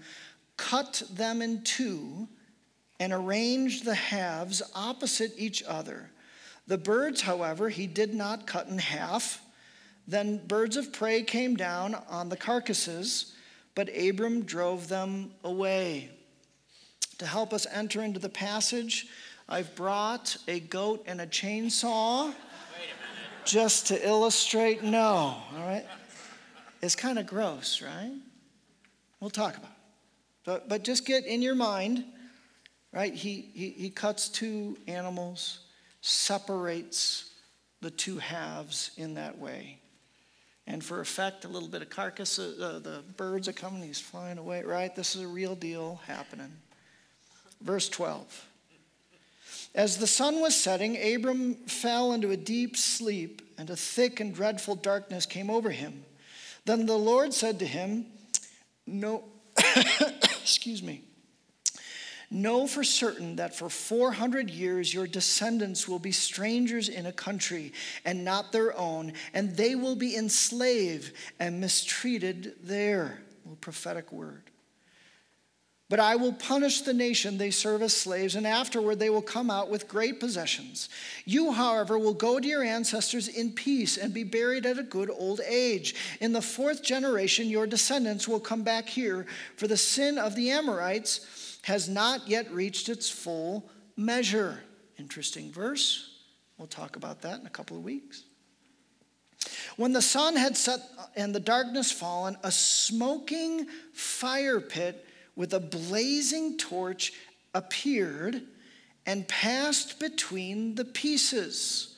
cut 0.56 1.04
them 1.12 1.42
in 1.42 1.64
two, 1.64 2.28
and 3.00 3.12
arranged 3.12 3.84
the 3.84 3.96
halves 3.96 4.62
opposite 4.76 5.34
each 5.38 5.64
other. 5.64 6.12
The 6.68 6.78
birds, 6.78 7.22
however, 7.22 7.70
he 7.70 7.88
did 7.88 8.14
not 8.14 8.48
cut 8.48 8.68
in 8.68 8.78
half. 8.78 9.42
Then 10.08 10.46
birds 10.48 10.78
of 10.78 10.94
prey 10.94 11.24
came 11.24 11.56
down 11.56 11.96
on 12.10 12.30
the 12.30 12.38
carcasses, 12.38 13.34
but 13.76 13.90
Abram 13.98 14.44
drove 14.44 14.88
them 14.88 15.32
away. 15.44 16.12
To 17.20 17.26
help 17.26 17.54
us 17.54 17.66
enter 17.72 18.02
into 18.02 18.20
the 18.20 18.30
passage, 18.30 19.08
I've 19.48 19.76
brought 19.76 20.38
a 20.48 20.60
goat 20.60 21.04
and 21.06 21.22
a 21.22 21.28
chainsaw 21.28 22.34
just 23.46 23.88
to 23.88 24.08
illustrate 24.08 24.84
no, 24.84 25.06
all 25.06 25.44
right? 25.58 25.86
It's 26.82 26.96
kind 26.96 27.20
of 27.20 27.28
gross, 27.28 27.82
right? 27.82 28.14
We'll 29.20 29.30
talk 29.30 29.56
about 29.56 29.70
it. 29.70 29.78
But, 30.46 30.70
but 30.70 30.84
just 30.84 31.06
get 31.06 31.26
in 31.26 31.42
your 31.42 31.56
mind, 31.56 32.04
right? 32.92 33.14
He, 33.14 33.50
he, 33.54 33.70
he 33.70 33.90
cuts 33.90 34.28
two 34.28 34.78
animals, 34.88 35.60
separates 36.02 37.32
the 37.82 37.92
two 37.92 38.18
halves 38.18 38.92
in 38.98 39.14
that 39.16 39.38
way. 39.38 39.80
And 40.68 40.84
for 40.84 41.02
effect, 41.02 41.46
a 41.46 41.48
little 41.48 41.68
bit 41.68 41.82
of 41.82 41.90
carcass, 41.90 42.40
uh, 42.40 42.80
the 42.82 43.04
birds 43.18 43.48
are 43.48 43.54
coming, 43.54 43.84
he's 43.84 44.00
flying 44.00 44.38
away, 44.38 44.64
right? 44.64 44.96
This 44.96 45.16
is 45.16 45.24
a 45.24 45.28
real 45.28 45.56
deal 45.56 46.02
happening. 46.08 46.52
Verse 47.64 47.90
12. 47.90 48.48
As 49.76 49.98
the 49.98 50.08
sun 50.08 50.40
was 50.40 50.56
setting, 50.56 50.98
Abram 51.02 51.56
fell 51.66 52.14
into 52.14 52.30
a 52.30 52.38
deep 52.38 52.78
sleep, 52.78 53.42
and 53.58 53.70
a 53.70 53.76
thick 53.76 54.20
and 54.20 54.36
dreadful 54.36 54.76
darkness 54.76 55.26
came 55.26 55.50
over 55.50 55.72
him. 55.72 56.06
Then 56.66 56.86
the 56.86 56.98
Lord 56.98 57.34
said 57.34 57.60
to 57.60 57.66
him, 57.66 58.06
No, 58.86 59.24
excuse 59.58 60.84
me. 60.84 61.04
Know 62.30 62.66
for 62.66 62.84
certain 62.84 63.36
that 63.36 63.56
for 63.56 63.70
400 63.70 64.50
years 64.50 64.94
your 64.94 65.06
descendants 65.06 65.88
will 65.88 66.00
be 66.00 66.12
strangers 66.12 66.90
in 66.90 67.06
a 67.06 67.12
country 67.12 67.74
and 68.06 68.26
not 68.26 68.52
their 68.52 68.76
own, 68.78 69.14
and 69.34 69.56
they 69.56 69.76
will 69.76 69.96
be 69.96 70.16
enslaved 70.16 71.14
and 71.40 71.62
mistreated 71.62 72.56
there. 72.64 73.20
A 73.52 73.56
prophetic 73.56 74.12
word. 74.12 74.50
But 75.94 76.00
I 76.00 76.16
will 76.16 76.34
punish 76.34 76.82
the 76.82 76.92
nation 76.92 77.38
they 77.38 77.52
serve 77.52 77.84
as 77.84 77.96
slaves, 77.96 78.34
and 78.34 78.48
afterward 78.48 78.98
they 78.98 79.12
will 79.12 79.22
come 79.22 79.52
out 79.52 79.70
with 79.70 79.88
great 79.88 80.20
possessions. 80.20 80.90
You, 81.24 81.52
however, 81.52 82.00
will 82.00 82.16
go 82.16 82.40
to 82.40 82.48
your 82.48 82.64
ancestors 82.64 83.28
in 83.28 83.52
peace 83.52 83.96
and 83.98 84.12
be 84.12 84.24
buried 84.24 84.66
at 84.66 84.80
a 84.80 84.82
good 84.82 85.12
old 85.12 85.40
age. 85.48 85.94
In 86.20 86.34
the 86.34 86.42
fourth 86.42 86.82
generation, 86.82 87.48
your 87.48 87.68
descendants 87.68 88.28
will 88.28 88.40
come 88.40 88.64
back 88.64 88.90
here, 88.90 89.28
for 89.56 89.68
the 89.68 89.78
sin 89.78 90.18
of 90.18 90.34
the 90.34 90.50
Amorites 90.50 91.60
has 91.62 91.88
not 91.88 92.28
yet 92.28 92.52
reached 92.52 92.90
its 92.90 93.08
full 93.08 93.70
measure. 93.96 94.64
Interesting 94.98 95.52
verse. 95.52 96.22
We'll 96.58 96.68
talk 96.68 96.96
about 96.96 97.22
that 97.22 97.40
in 97.40 97.46
a 97.46 97.52
couple 97.52 97.78
of 97.78 97.84
weeks. 97.84 98.24
When 99.78 99.94
the 99.94 100.02
sun 100.02 100.38
had 100.38 100.58
set 100.58 100.80
and 101.16 101.36
the 101.36 101.40
darkness 101.40 101.92
fallen, 101.92 102.36
a 102.42 102.50
smoking 102.52 103.68
fire 103.94 104.60
pit 104.60 105.06
with 105.36 105.54
a 105.54 105.60
blazing 105.60 106.58
torch 106.58 107.14
appeared 107.54 108.42
and 109.06 109.28
passed 109.28 110.00
between 110.00 110.76
the 110.76 110.86
pieces. 110.86 111.96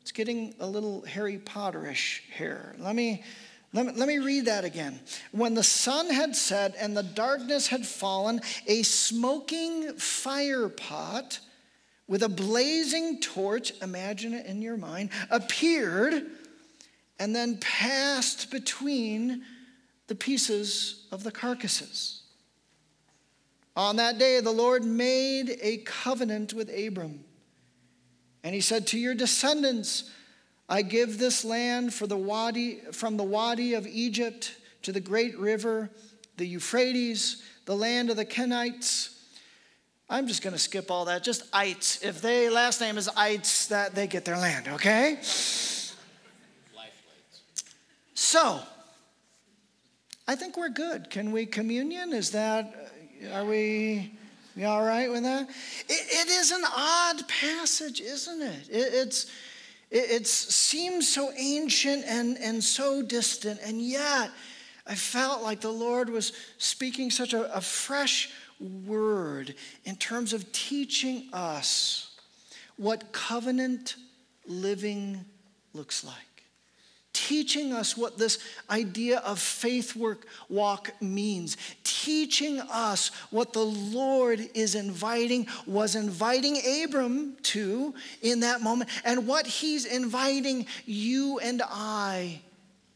It's 0.00 0.12
getting 0.12 0.54
a 0.60 0.66
little 0.66 1.02
Harry 1.02 1.38
Potterish 1.38 2.20
here. 2.36 2.74
Let 2.78 2.94
me, 2.94 3.22
let 3.72 3.86
me, 3.86 3.92
let 3.92 4.08
me 4.08 4.18
read 4.18 4.46
that 4.46 4.64
again. 4.64 5.00
When 5.32 5.54
the 5.54 5.62
sun 5.62 6.08
had 6.10 6.34
set 6.34 6.74
and 6.78 6.96
the 6.96 7.02
darkness 7.02 7.66
had 7.66 7.86
fallen, 7.86 8.40
a 8.66 8.82
smoking 8.82 9.94
fire 9.94 10.68
pot 10.68 11.40
with 12.06 12.22
a 12.22 12.28
blazing 12.28 13.20
torch, 13.20 13.72
imagine 13.82 14.32
it 14.32 14.46
in 14.46 14.62
your 14.62 14.78
mind, 14.78 15.10
appeared 15.30 16.24
and 17.18 17.34
then 17.34 17.58
passed 17.58 18.50
between 18.50 19.42
the 20.06 20.14
pieces 20.14 21.06
of 21.12 21.22
the 21.22 21.32
carcasses. 21.32 22.17
On 23.78 23.94
that 23.96 24.18
day, 24.18 24.40
the 24.40 24.50
Lord 24.50 24.84
made 24.84 25.56
a 25.62 25.76
covenant 25.78 26.52
with 26.52 26.68
Abram. 26.68 27.24
And 28.42 28.52
he 28.52 28.60
said, 28.60 28.88
To 28.88 28.98
your 28.98 29.14
descendants, 29.14 30.10
I 30.68 30.82
give 30.82 31.18
this 31.18 31.44
land 31.44 31.94
for 31.94 32.08
the 32.08 32.16
wadi, 32.16 32.80
from 32.90 33.16
the 33.16 33.22
wadi 33.22 33.74
of 33.74 33.86
Egypt 33.86 34.56
to 34.82 34.90
the 34.90 34.98
great 34.98 35.38
river, 35.38 35.90
the 36.38 36.46
Euphrates, 36.46 37.40
the 37.66 37.76
land 37.76 38.10
of 38.10 38.16
the 38.16 38.24
Kenites. 38.24 39.14
I'm 40.10 40.26
just 40.26 40.42
going 40.42 40.54
to 40.54 40.58
skip 40.58 40.90
all 40.90 41.04
that. 41.04 41.22
Just 41.22 41.44
ites. 41.52 42.02
If 42.02 42.20
they 42.20 42.50
last 42.50 42.80
name 42.80 42.98
is 42.98 43.08
ites, 43.16 43.68
that 43.68 43.94
they 43.94 44.08
get 44.08 44.24
their 44.24 44.38
land. 44.38 44.66
Okay. 44.66 45.18
So, 48.14 48.60
I 50.26 50.34
think 50.34 50.56
we're 50.56 50.68
good. 50.68 51.10
Can 51.10 51.30
we 51.30 51.46
communion? 51.46 52.12
Is 52.12 52.32
that, 52.32 52.92
are 53.32 53.44
we, 53.44 54.12
we 54.56 54.64
all 54.64 54.84
right 54.84 55.10
with 55.10 55.22
that? 55.22 55.48
it, 55.88 56.28
it 56.28 56.28
is 56.28 56.50
an 56.52 56.62
odd 56.74 57.26
passage, 57.28 58.00
isn't 58.00 58.42
it? 58.42 58.68
it 58.70 58.94
it's, 58.94 59.26
it, 59.90 60.26
seems 60.26 61.08
so 61.08 61.32
ancient 61.36 62.04
and, 62.06 62.36
and 62.38 62.62
so 62.62 63.02
distant, 63.02 63.60
and 63.64 63.80
yet 63.80 64.30
I 64.86 64.94
felt 64.94 65.42
like 65.42 65.60
the 65.60 65.72
Lord 65.72 66.10
was 66.10 66.32
speaking 66.58 67.10
such 67.10 67.32
a, 67.32 67.54
a 67.54 67.60
fresh 67.60 68.30
word 68.86 69.54
in 69.84 69.96
terms 69.96 70.32
of 70.32 70.50
teaching 70.52 71.28
us 71.32 72.16
what 72.76 73.12
covenant 73.12 73.96
living 74.46 75.24
looks 75.74 76.04
like 76.04 76.27
teaching 77.18 77.72
us 77.72 77.96
what 77.96 78.16
this 78.16 78.38
idea 78.70 79.18
of 79.18 79.40
faith 79.40 79.96
work 79.96 80.24
walk 80.48 80.92
means, 81.02 81.56
teaching 81.82 82.60
us 82.70 83.08
what 83.30 83.52
the 83.52 83.64
Lord 83.64 84.48
is 84.54 84.76
inviting, 84.76 85.48
was 85.66 85.96
inviting 85.96 86.60
Abram 86.84 87.36
to 87.42 87.92
in 88.22 88.40
that 88.40 88.60
moment, 88.60 88.88
and 89.04 89.26
what 89.26 89.48
he's 89.48 89.84
inviting 89.84 90.66
you 90.86 91.40
and 91.40 91.60
I 91.68 92.40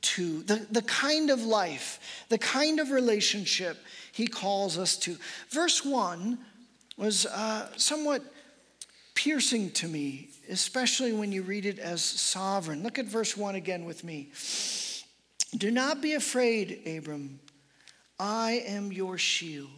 to. 0.03 0.45
The, 0.45 0.67
the 0.71 0.83
kind 0.83 1.29
of 1.29 1.43
life, 1.43 2.25
the 2.29 2.39
kind 2.39 2.79
of 2.79 2.91
relationship 2.93 3.77
he 4.13 4.29
calls 4.29 4.79
us 4.79 4.97
to. 4.99 5.17
Verse 5.51 5.85
1 5.85 6.39
was 6.97 7.27
uh, 7.27 7.71
somewhat 7.77 8.23
piercing 9.15 9.71
to 9.73 9.89
me 9.89 10.33
especially 10.49 11.13
when 11.13 11.33
you 11.33 11.43
read 11.43 11.67
it 11.67 11.79
as 11.79 12.03
sovereign. 12.03 12.83
Look 12.83 12.99
at 12.99 13.07
verse 13.07 13.37
1 13.37 13.55
again 13.55 13.85
with 13.85 14.05
me. 14.05 14.31
Do 15.57 15.71
not 15.71 16.01
be 16.01 16.15
afraid, 16.15 16.83
Abram. 16.87 17.41
I 18.19 18.63
am 18.67 18.93
your 18.93 19.19
shield. 19.19 19.69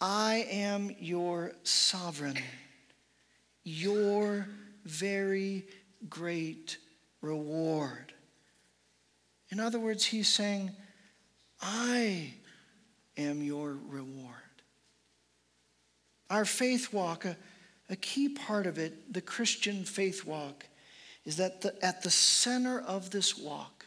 I 0.00 0.46
am 0.50 0.94
your 1.00 1.52
sovereign, 1.64 2.38
your 3.64 4.46
very 4.84 5.66
great 6.08 6.78
reward. 7.20 8.12
In 9.50 9.58
other 9.58 9.80
words, 9.80 10.04
he's 10.04 10.28
saying, 10.28 10.70
I 11.60 12.34
am 13.16 13.42
your 13.42 13.76
reward. 13.88 14.34
Our 16.30 16.44
faith 16.44 16.92
walk, 16.92 17.26
uh, 17.26 17.34
a 17.88 17.96
key 17.96 18.28
part 18.28 18.66
of 18.66 18.78
it, 18.78 19.12
the 19.12 19.20
Christian 19.20 19.84
faith 19.84 20.24
walk, 20.24 20.66
is 21.24 21.36
that 21.36 21.60
the, 21.60 21.74
at 21.84 22.02
the 22.02 22.10
center 22.10 22.80
of 22.80 23.10
this 23.10 23.36
walk 23.36 23.86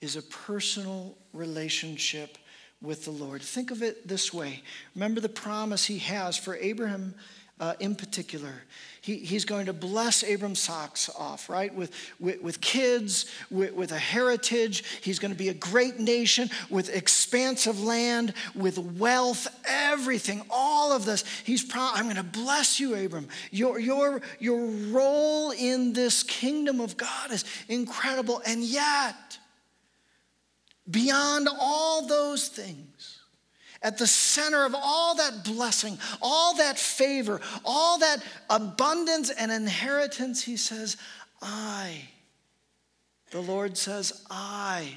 is 0.00 0.16
a 0.16 0.22
personal 0.22 1.16
relationship 1.32 2.38
with 2.82 3.04
the 3.04 3.10
Lord. 3.10 3.42
Think 3.42 3.70
of 3.70 3.82
it 3.82 4.08
this 4.08 4.32
way. 4.32 4.62
Remember 4.94 5.20
the 5.20 5.28
promise 5.28 5.84
he 5.84 5.98
has 5.98 6.36
for 6.36 6.56
Abraham 6.56 7.14
uh, 7.60 7.74
in 7.78 7.94
particular. 7.94 8.54
He, 9.02 9.16
he's 9.16 9.44
going 9.44 9.66
to 9.66 9.72
bless 9.72 10.22
Abram 10.22 10.54
socks 10.54 11.08
off, 11.18 11.48
right? 11.48 11.74
With, 11.74 11.94
with, 12.18 12.42
with 12.42 12.60
kids, 12.60 13.26
with, 13.50 13.72
with, 13.74 13.92
a 13.92 13.98
heritage. 13.98 14.84
He's 15.02 15.18
going 15.18 15.30
to 15.30 15.38
be 15.38 15.48
a 15.48 15.54
great 15.54 15.98
nation 15.98 16.50
with 16.68 16.94
expansive 16.94 17.82
land, 17.82 18.34
with 18.54 18.78
wealth, 18.78 19.46
everything, 19.66 20.42
all 20.50 20.92
of 20.92 21.04
this. 21.04 21.24
He's 21.44 21.62
pro- 21.62 21.90
I'm 21.94 22.04
going 22.04 22.16
to 22.16 22.22
bless 22.22 22.80
you, 22.80 22.94
Abram. 22.94 23.28
Your, 23.50 23.78
your, 23.78 24.20
your 24.38 24.66
role 24.66 25.50
in 25.52 25.92
this 25.92 26.22
kingdom 26.22 26.80
of 26.80 26.96
God 26.96 27.30
is 27.30 27.44
incredible. 27.68 28.42
And 28.46 28.62
yet, 28.62 29.38
beyond 30.90 31.48
all 31.58 32.06
those 32.06 32.48
things, 32.48 33.19
at 33.82 33.98
the 33.98 34.06
center 34.06 34.64
of 34.64 34.74
all 34.74 35.14
that 35.16 35.44
blessing, 35.44 35.98
all 36.20 36.54
that 36.56 36.78
favor, 36.78 37.40
all 37.64 37.98
that 37.98 38.22
abundance 38.50 39.30
and 39.30 39.50
inheritance, 39.50 40.42
he 40.42 40.56
says, 40.56 40.96
I, 41.40 42.08
the 43.30 43.40
Lord 43.40 43.76
says, 43.76 44.24
I 44.30 44.92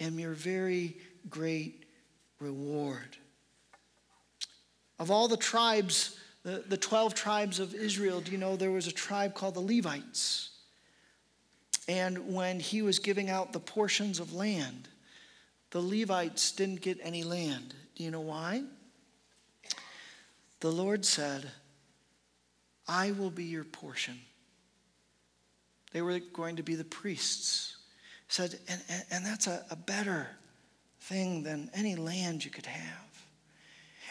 am 0.00 0.18
your 0.18 0.32
very 0.32 0.96
great 1.28 1.84
reward. 2.40 3.16
Of 4.98 5.10
all 5.10 5.28
the 5.28 5.36
tribes, 5.36 6.18
the, 6.44 6.64
the 6.66 6.76
12 6.76 7.14
tribes 7.14 7.60
of 7.60 7.74
Israel, 7.74 8.20
do 8.20 8.32
you 8.32 8.38
know 8.38 8.56
there 8.56 8.70
was 8.70 8.86
a 8.86 8.92
tribe 8.92 9.34
called 9.34 9.54
the 9.54 9.60
Levites? 9.60 10.50
And 11.88 12.32
when 12.32 12.60
he 12.60 12.80
was 12.80 12.98
giving 12.98 13.28
out 13.28 13.52
the 13.52 13.60
portions 13.60 14.20
of 14.20 14.32
land, 14.32 14.88
the 15.72 15.80
Levites 15.80 16.52
didn't 16.52 16.80
get 16.80 16.98
any 17.02 17.24
land. 17.24 17.74
Do 17.96 18.04
you 18.04 18.10
know 18.10 18.20
why? 18.20 18.62
The 20.60 20.70
Lord 20.70 21.04
said, 21.04 21.50
I 22.86 23.10
will 23.10 23.30
be 23.30 23.44
your 23.44 23.64
portion. 23.64 24.20
They 25.92 26.00
were 26.00 26.20
going 26.20 26.56
to 26.56 26.62
be 26.62 26.74
the 26.74 26.84
priests. 26.84 27.76
Said, 28.28 28.58
and, 28.68 28.80
and, 28.88 29.04
and 29.10 29.26
that's 29.26 29.46
a, 29.46 29.64
a 29.70 29.76
better 29.76 30.28
thing 31.00 31.42
than 31.42 31.70
any 31.74 31.96
land 31.96 32.44
you 32.44 32.50
could 32.50 32.66
have 32.66 33.11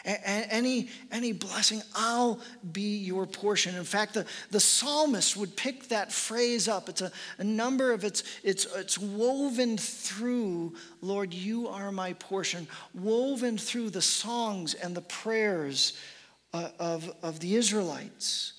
any, 0.04 0.88
any 1.10 1.32
blessing, 1.32 1.82
I'll 1.94 2.40
be 2.72 2.96
your 2.98 3.26
portion. 3.26 3.76
In 3.76 3.84
fact, 3.84 4.14
the, 4.14 4.26
the 4.50 4.60
psalmist 4.60 5.36
would 5.36 5.56
pick 5.56 5.88
that 5.88 6.12
phrase 6.12 6.68
up. 6.68 6.88
It's 6.88 7.02
a, 7.02 7.12
a 7.38 7.44
number 7.44 7.92
of 7.92 8.04
it's, 8.04 8.24
it's, 8.42 8.66
it's 8.76 8.98
woven 8.98 9.78
through, 9.78 10.74
Lord, 11.00 11.32
you 11.32 11.68
are 11.68 11.92
my 11.92 12.14
portion, 12.14 12.66
woven 12.94 13.56
through 13.58 13.90
the 13.90 14.02
songs 14.02 14.74
and 14.74 14.94
the 14.94 15.02
prayers 15.02 15.96
uh, 16.52 16.70
of, 16.78 17.10
of 17.22 17.40
the 17.40 17.54
Israelites. 17.54 18.54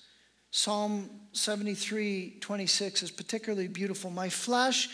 Psalm 0.51 1.09
73, 1.33 2.37
26 2.39 3.03
is 3.03 3.11
particularly 3.11 3.67
beautiful. 3.67 4.09
My 4.11 4.29
flesh 4.29 4.87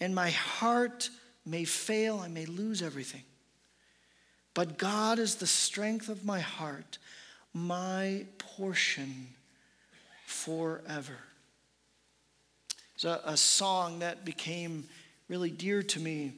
and 0.00 0.14
my 0.14 0.30
heart 0.30 1.08
may 1.46 1.64
fail, 1.64 2.18
I 2.18 2.28
may 2.28 2.46
lose 2.46 2.82
everything. 2.82 3.22
But 4.58 4.76
God 4.76 5.20
is 5.20 5.36
the 5.36 5.46
strength 5.46 6.08
of 6.08 6.24
my 6.24 6.40
heart, 6.40 6.98
my 7.54 8.26
portion 8.38 9.28
forever. 10.26 11.16
It's 12.96 13.04
a, 13.04 13.20
a 13.24 13.36
song 13.36 14.00
that 14.00 14.24
became 14.24 14.82
really 15.28 15.52
dear 15.52 15.84
to 15.84 16.00
me 16.00 16.32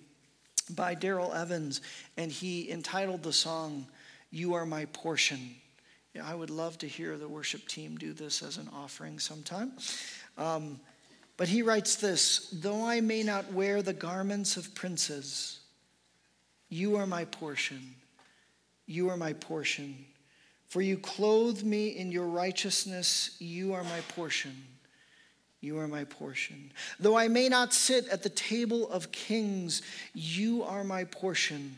by 0.69 0.93
Darrell 0.93 1.33
Evans, 1.33 1.81
and 2.19 2.31
he 2.31 2.71
entitled 2.71 3.23
the 3.23 3.33
song, 3.33 3.87
You 4.31 4.53
Are 4.53 4.67
My 4.67 4.85
Portion. 4.85 5.55
Yeah, 6.13 6.31
I 6.31 6.35
would 6.35 6.51
love 6.51 6.77
to 6.81 6.87
hear 6.87 7.17
the 7.17 7.27
worship 7.27 7.67
team 7.69 7.97
do 7.97 8.13
this 8.13 8.43
as 8.43 8.59
an 8.59 8.69
offering 8.75 9.19
sometime. 9.19 9.73
Um, 10.37 10.79
but 11.39 11.49
he 11.49 11.63
writes 11.63 11.97
this 11.97 12.51
Though 12.53 12.85
I 12.85 13.01
may 13.01 13.23
not 13.23 13.51
wear 13.51 13.81
the 13.81 13.95
garments 13.95 14.59
of 14.59 14.75
princes, 14.75 15.61
you 16.69 16.97
are 16.97 17.07
my 17.07 17.25
portion. 17.25 17.95
You 18.91 19.09
are 19.11 19.17
my 19.17 19.35
portion 19.35 20.05
For 20.67 20.83
you 20.83 20.99
clothe 20.99 21.63
me 21.63 21.89
in 21.91 22.11
your 22.11 22.27
righteousness, 22.27 23.37
you 23.39 23.73
are 23.73 23.85
my 23.85 24.01
portion. 24.09 24.55
You 25.61 25.79
are 25.79 25.87
my 25.87 26.05
portion. 26.05 26.73
Though 26.99 27.17
I 27.17 27.29
may 27.29 27.49
not 27.49 27.73
sit 27.73 28.09
at 28.09 28.23
the 28.23 28.31
table 28.31 28.91
of 28.91 29.13
kings, 29.13 29.83
you 30.13 30.65
are 30.65 30.83
my 30.83 31.05
portion. 31.05 31.77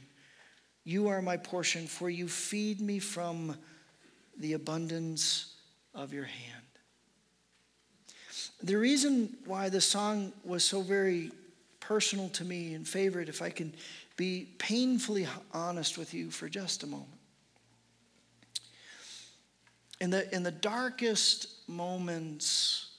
You 0.85 1.09
are 1.09 1.20
my 1.20 1.37
portion, 1.37 1.87
for 1.87 2.09
you 2.09 2.29
feed 2.29 2.81
me 2.81 2.98
from 2.98 3.57
the 4.38 4.55
abundance 4.55 5.55
of 5.94 6.12
your 6.12 6.25
hand. 6.25 6.64
The 8.62 8.77
reason 8.77 9.37
why 9.44 9.68
the 9.68 9.81
song 9.81 10.33
was 10.44 10.64
so 10.64 10.81
very 10.81 11.31
personal 11.81 12.29
to 12.31 12.44
me 12.44 12.75
and 12.75 12.87
favorite, 12.87 13.29
if 13.29 13.42
I 13.42 13.51
can 13.51 13.75
be 14.22 14.46
painfully 14.58 15.26
honest 15.52 15.98
with 15.98 16.14
you 16.14 16.30
for 16.30 16.48
just 16.48 16.85
a 16.85 16.87
moment. 16.87 17.11
In 20.00 20.11
the, 20.11 20.32
in 20.32 20.44
the 20.44 20.52
darkest 20.52 21.48
moments 21.66 22.92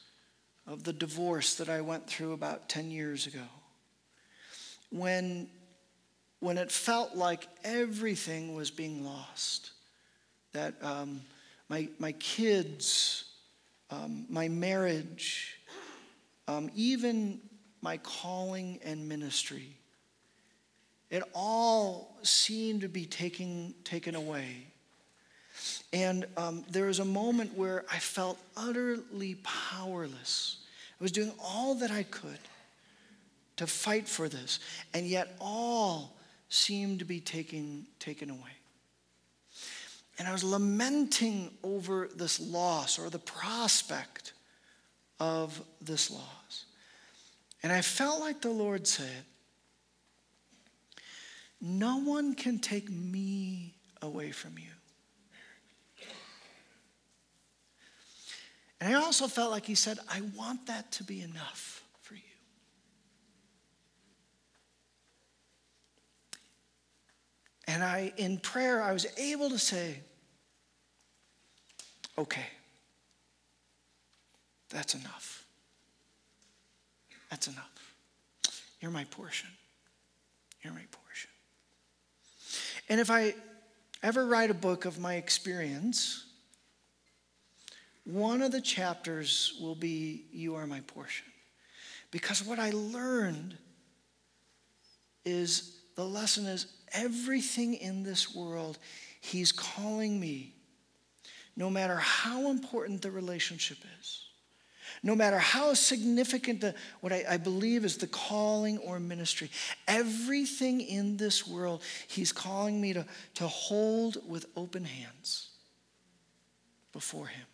of 0.67 0.83
the 0.83 0.91
divorce 0.91 1.55
that 1.55 1.69
I 1.69 1.79
went 1.79 2.07
through 2.07 2.33
about 2.33 2.67
10 2.67 2.91
years 2.91 3.25
ago, 3.25 3.45
when, 4.89 5.47
when 6.41 6.57
it 6.57 6.69
felt 6.69 7.15
like 7.15 7.47
everything 7.63 8.53
was 8.53 8.69
being 8.69 9.05
lost, 9.05 9.71
that 10.51 10.73
um, 10.81 11.21
my, 11.69 11.87
my 11.99 12.11
kids, 12.11 13.31
um, 13.91 14.25
my 14.27 14.49
marriage, 14.49 15.57
um, 16.49 16.69
even 16.75 17.39
my 17.81 17.95
calling 17.95 18.81
and 18.83 19.07
ministry, 19.07 19.77
it 21.13 21.21
all 21.35 22.17
seemed 22.23 22.81
to 22.81 22.89
be 22.89 23.05
taken, 23.05 23.75
taken 23.83 24.15
away. 24.15 24.65
And 25.93 26.25
um, 26.37 26.65
there 26.71 26.87
was 26.87 26.97
a 26.97 27.05
moment 27.05 27.55
where 27.55 27.85
I 27.91 27.99
felt 27.99 28.39
utterly 28.57 29.35
powerless. 29.43 30.57
I 30.99 31.03
was 31.03 31.11
doing 31.11 31.31
all 31.39 31.75
that 31.75 31.91
I 31.91 32.01
could 32.01 32.39
to 33.57 33.67
fight 33.67 34.07
for 34.07 34.27
this, 34.27 34.59
and 34.95 35.05
yet 35.05 35.35
all 35.39 36.15
seemed 36.49 36.97
to 36.97 37.05
be 37.05 37.19
taken, 37.19 37.85
taken 37.99 38.31
away. 38.31 38.57
And 40.17 40.27
I 40.27 40.31
was 40.31 40.43
lamenting 40.43 41.51
over 41.63 42.09
this 42.15 42.39
loss 42.39 42.97
or 42.97 43.11
the 43.11 43.19
prospect 43.19 44.33
of 45.19 45.61
this 45.79 46.09
loss. 46.09 46.65
And 47.61 47.71
I 47.71 47.81
felt 47.81 48.19
like 48.19 48.41
the 48.41 48.49
Lord 48.49 48.87
said, 48.87 49.25
No 51.65 51.95
one 51.99 52.35
can 52.35 52.59
take 52.59 52.89
me 52.89 53.73
away 54.01 54.31
from 54.31 54.57
you. 54.57 54.67
And 58.81 58.93
I 58.93 59.01
also 59.01 59.27
felt 59.27 59.49
like 59.49 59.65
He 59.65 59.75
said, 59.75 59.97
I 60.09 60.19
want 60.35 60.67
that 60.67 60.91
to 60.91 61.05
be 61.05 61.21
enough 61.21 61.81
for 62.01 62.15
you. 62.15 62.21
And 67.65 67.81
I, 67.81 68.11
in 68.17 68.39
prayer, 68.39 68.83
I 68.83 68.91
was 68.91 69.05
able 69.17 69.49
to 69.49 69.57
say, 69.57 70.01
okay, 72.17 72.47
that's 74.69 74.95
enough. 74.95 75.45
That's 77.29 77.47
enough. 77.47 77.95
You're 78.81 78.91
my 78.91 79.05
portion. 79.05 79.49
You're 80.61 80.73
my 80.73 80.79
portion. 80.91 81.02
And 82.89 82.99
if 82.99 83.09
I 83.09 83.35
ever 84.01 84.25
write 84.25 84.51
a 84.51 84.55
book 84.55 84.85
of 84.85 84.99
my 84.99 85.15
experience, 85.15 86.25
one 88.05 88.41
of 88.41 88.51
the 88.51 88.61
chapters 88.61 89.57
will 89.61 89.75
be 89.75 90.25
You 90.31 90.55
Are 90.55 90.67
My 90.67 90.81
Portion. 90.81 91.25
Because 92.11 92.43
what 92.43 92.59
I 92.59 92.71
learned 92.71 93.57
is 95.25 95.77
the 95.95 96.03
lesson 96.05 96.45
is 96.45 96.67
everything 96.91 97.75
in 97.75 98.03
this 98.03 98.35
world, 98.35 98.77
He's 99.21 99.51
calling 99.51 100.19
me, 100.19 100.53
no 101.55 101.69
matter 101.69 101.95
how 101.95 102.49
important 102.49 103.01
the 103.01 103.11
relationship 103.11 103.77
is, 103.99 104.22
no 105.03 105.15
matter 105.15 105.37
how 105.37 105.73
significant 105.73 106.61
the, 106.61 106.73
what 107.01 107.11
I, 107.11 107.25
I, 107.31 107.37
believe 107.37 107.83
is 107.83 107.97
the 107.97 108.07
calling 108.07 108.77
or 108.77 109.01
ministry, 109.01 109.51
everything 109.85 110.79
in 110.79 111.17
this 111.17 111.45
world, 111.45 111.83
He's 112.07 112.31
calling 112.31 112.79
me 112.79 112.93
to, 112.93 113.05
to 113.35 113.47
hold 113.47 114.17
with 114.27 114.45
open 114.55 114.85
hands 114.85 115.49
before 116.93 117.27
Him. 117.27 117.45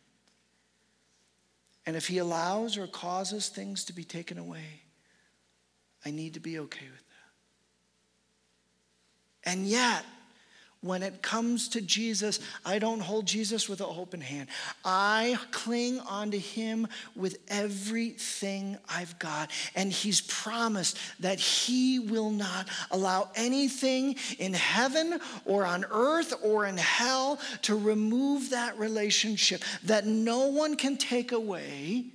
And 1.88 1.95
if 1.95 2.07
He 2.07 2.19
allows 2.19 2.77
or 2.77 2.85
causes 2.85 3.49
things 3.49 3.83
to 3.85 3.93
be 3.93 4.03
taken 4.03 4.38
away, 4.38 4.83
I 6.05 6.12
need 6.12 6.35
to 6.35 6.39
be 6.39 6.59
okay 6.59 6.85
with 6.85 7.03
that. 9.43 9.51
And 9.51 9.65
yet, 9.65 10.05
when 10.81 11.03
it 11.03 11.21
comes 11.21 11.67
to 11.69 11.81
Jesus, 11.81 12.39
I 12.65 12.79
don't 12.79 13.01
hold 13.01 13.25
Jesus 13.25 13.67
with 13.67 13.81
an 13.81 13.87
open 13.89 14.21
hand. 14.21 14.47
I 14.85 15.37
cling 15.51 15.99
onto 15.99 16.39
him 16.39 16.87
with 17.15 17.37
everything 17.49 18.77
I've 18.87 19.17
got. 19.19 19.51
And 19.75 19.91
he's 19.91 20.21
promised 20.21 20.97
that 21.19 21.39
he 21.39 21.99
will 21.99 22.29
not 22.29 22.69
allow 22.91 23.29
anything 23.35 24.15
in 24.37 24.53
heaven 24.53 25.19
or 25.43 25.65
on 25.65 25.85
earth 25.91 26.33
or 26.41 26.65
in 26.65 26.77
hell 26.77 27.39
to 27.63 27.75
remove 27.75 28.51
that 28.51 28.79
relationship, 28.79 29.63
that 29.83 30.05
no 30.05 30.47
one 30.47 30.77
can 30.77 30.95
take 30.95 31.33
away 31.33 32.05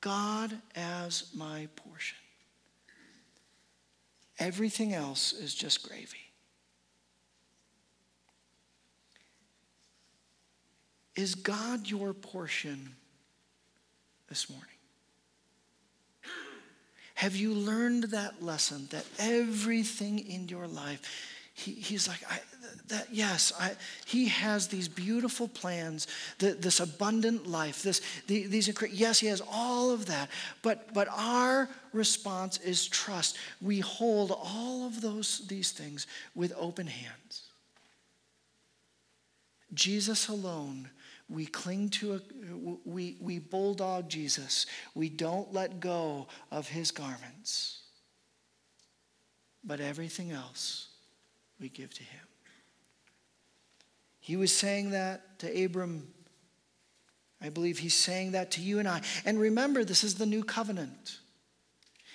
God 0.00 0.56
as 0.76 1.24
my 1.34 1.66
portion. 1.74 2.18
Everything 4.38 4.94
else 4.94 5.32
is 5.32 5.52
just 5.52 5.82
gravy. 5.82 6.27
Is 11.18 11.34
God 11.34 11.90
your 11.90 12.14
portion 12.14 12.94
this 14.28 14.48
morning? 14.48 14.68
Have 17.16 17.34
you 17.34 17.52
learned 17.54 18.04
that 18.04 18.40
lesson 18.40 18.86
that 18.92 19.04
everything 19.18 20.20
in 20.20 20.46
your 20.46 20.68
life, 20.68 21.02
he, 21.54 21.72
he's 21.72 22.06
like, 22.06 22.20
I, 22.30 22.38
that 22.86 23.08
yes, 23.10 23.52
I, 23.58 23.72
he 24.06 24.28
has 24.28 24.68
these 24.68 24.86
beautiful 24.86 25.48
plans, 25.48 26.06
the, 26.38 26.52
this 26.52 26.78
abundant 26.78 27.48
life, 27.48 27.82
this, 27.82 28.00
the, 28.28 28.46
these 28.46 28.70
yes, 28.92 29.18
he 29.18 29.26
has 29.26 29.42
all 29.50 29.90
of 29.90 30.06
that. 30.06 30.28
But 30.62 30.94
but 30.94 31.08
our 31.10 31.68
response 31.92 32.58
is 32.58 32.86
trust. 32.86 33.36
We 33.60 33.80
hold 33.80 34.30
all 34.30 34.86
of 34.86 35.00
those 35.00 35.48
these 35.48 35.72
things 35.72 36.06
with 36.36 36.52
open 36.56 36.86
hands. 36.86 37.42
Jesus 39.74 40.28
alone 40.28 40.90
we 41.28 41.44
cling 41.44 41.90
to 41.90 42.14
a, 42.14 42.20
we, 42.84 43.18
we 43.20 43.38
bulldog 43.38 44.08
Jesus. 44.08 44.66
We 44.94 45.10
don't 45.10 45.52
let 45.52 45.78
go 45.78 46.26
of 46.50 46.68
his 46.68 46.90
garments. 46.90 47.80
But 49.62 49.80
everything 49.80 50.32
else 50.32 50.88
we 51.60 51.68
give 51.68 51.92
to 51.94 52.02
him. 52.02 52.20
He 54.20 54.36
was 54.36 54.54
saying 54.54 54.90
that 54.90 55.38
to 55.40 55.64
Abram. 55.64 56.08
I 57.42 57.50
believe 57.50 57.78
he's 57.78 57.94
saying 57.94 58.32
that 58.32 58.52
to 58.52 58.62
you 58.62 58.78
and 58.78 58.88
I. 58.88 59.02
And 59.24 59.38
remember, 59.38 59.84
this 59.84 60.04
is 60.04 60.14
the 60.14 60.26
new 60.26 60.44
covenant. 60.44 61.18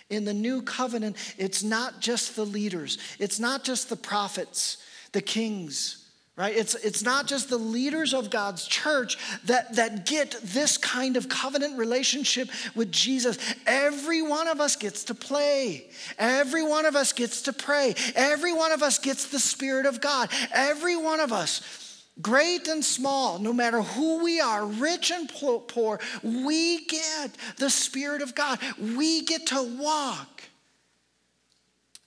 In 0.09 0.25
the 0.25 0.33
new 0.33 0.61
covenant, 0.61 1.17
it's 1.37 1.63
not 1.63 1.99
just 1.99 2.35
the 2.35 2.45
leaders, 2.45 2.97
it's 3.19 3.39
not 3.39 3.63
just 3.63 3.89
the 3.89 3.95
prophets, 3.95 4.77
the 5.11 5.21
kings 5.21 6.02
right? 6.35 6.55
It's, 6.55 6.75
it's 6.75 7.03
not 7.03 7.27
just 7.27 7.49
the 7.49 7.57
leaders 7.57 8.13
of 8.13 8.29
god's 8.29 8.65
church 8.65 9.17
that, 9.45 9.75
that 9.75 10.05
get 10.05 10.35
this 10.41 10.77
kind 10.77 11.15
of 11.15 11.29
covenant 11.29 11.77
relationship 11.77 12.49
with 12.75 12.91
jesus. 12.91 13.37
Every 13.67 14.21
one 14.21 14.47
of 14.47 14.59
us 14.59 14.75
gets 14.75 15.03
to 15.05 15.15
play. 15.15 15.89
Every 16.17 16.63
one 16.63 16.85
of 16.85 16.95
us 16.95 17.13
gets 17.13 17.43
to 17.43 17.53
pray. 17.53 17.95
Every 18.15 18.53
one 18.53 18.71
of 18.71 18.81
us 18.81 18.99
gets 18.99 19.27
the 19.27 19.39
spirit 19.39 19.85
of 19.85 20.01
god. 20.01 20.29
Every 20.53 20.97
one 20.97 21.19
of 21.19 21.31
us 21.31 21.81
Great 22.21 22.67
and 22.67 22.85
small, 22.85 23.39
no 23.39 23.51
matter 23.51 23.81
who 23.81 24.23
we 24.23 24.39
are, 24.39 24.65
rich 24.65 25.09
and 25.09 25.27
poor, 25.27 25.99
we 26.21 26.85
get 26.85 27.31
the 27.57 27.71
Spirit 27.71 28.21
of 28.21 28.35
God. 28.35 28.59
We 28.79 29.23
get 29.23 29.47
to 29.47 29.63
walk 29.63 30.43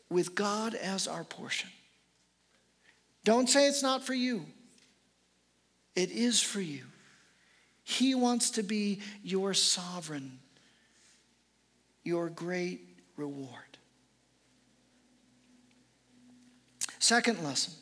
with 0.09 0.37
God 0.37 0.75
as 0.75 1.09
our 1.09 1.25
portion. 1.25 1.71
Don't 3.27 3.51
say 3.51 3.67
it's 3.67 3.83
not 3.83 4.05
for 4.05 4.15
you. 4.15 4.47
It 5.97 6.13
is 6.13 6.41
for 6.41 6.61
you. 6.61 6.85
He 7.83 8.15
wants 8.15 8.51
to 8.53 8.63
be 8.63 9.01
your 9.25 9.53
sovereign, 9.53 10.39
your 12.05 12.31
great 12.31 12.83
reward. 13.17 13.51
Second 17.01 17.43
lesson 17.43 17.75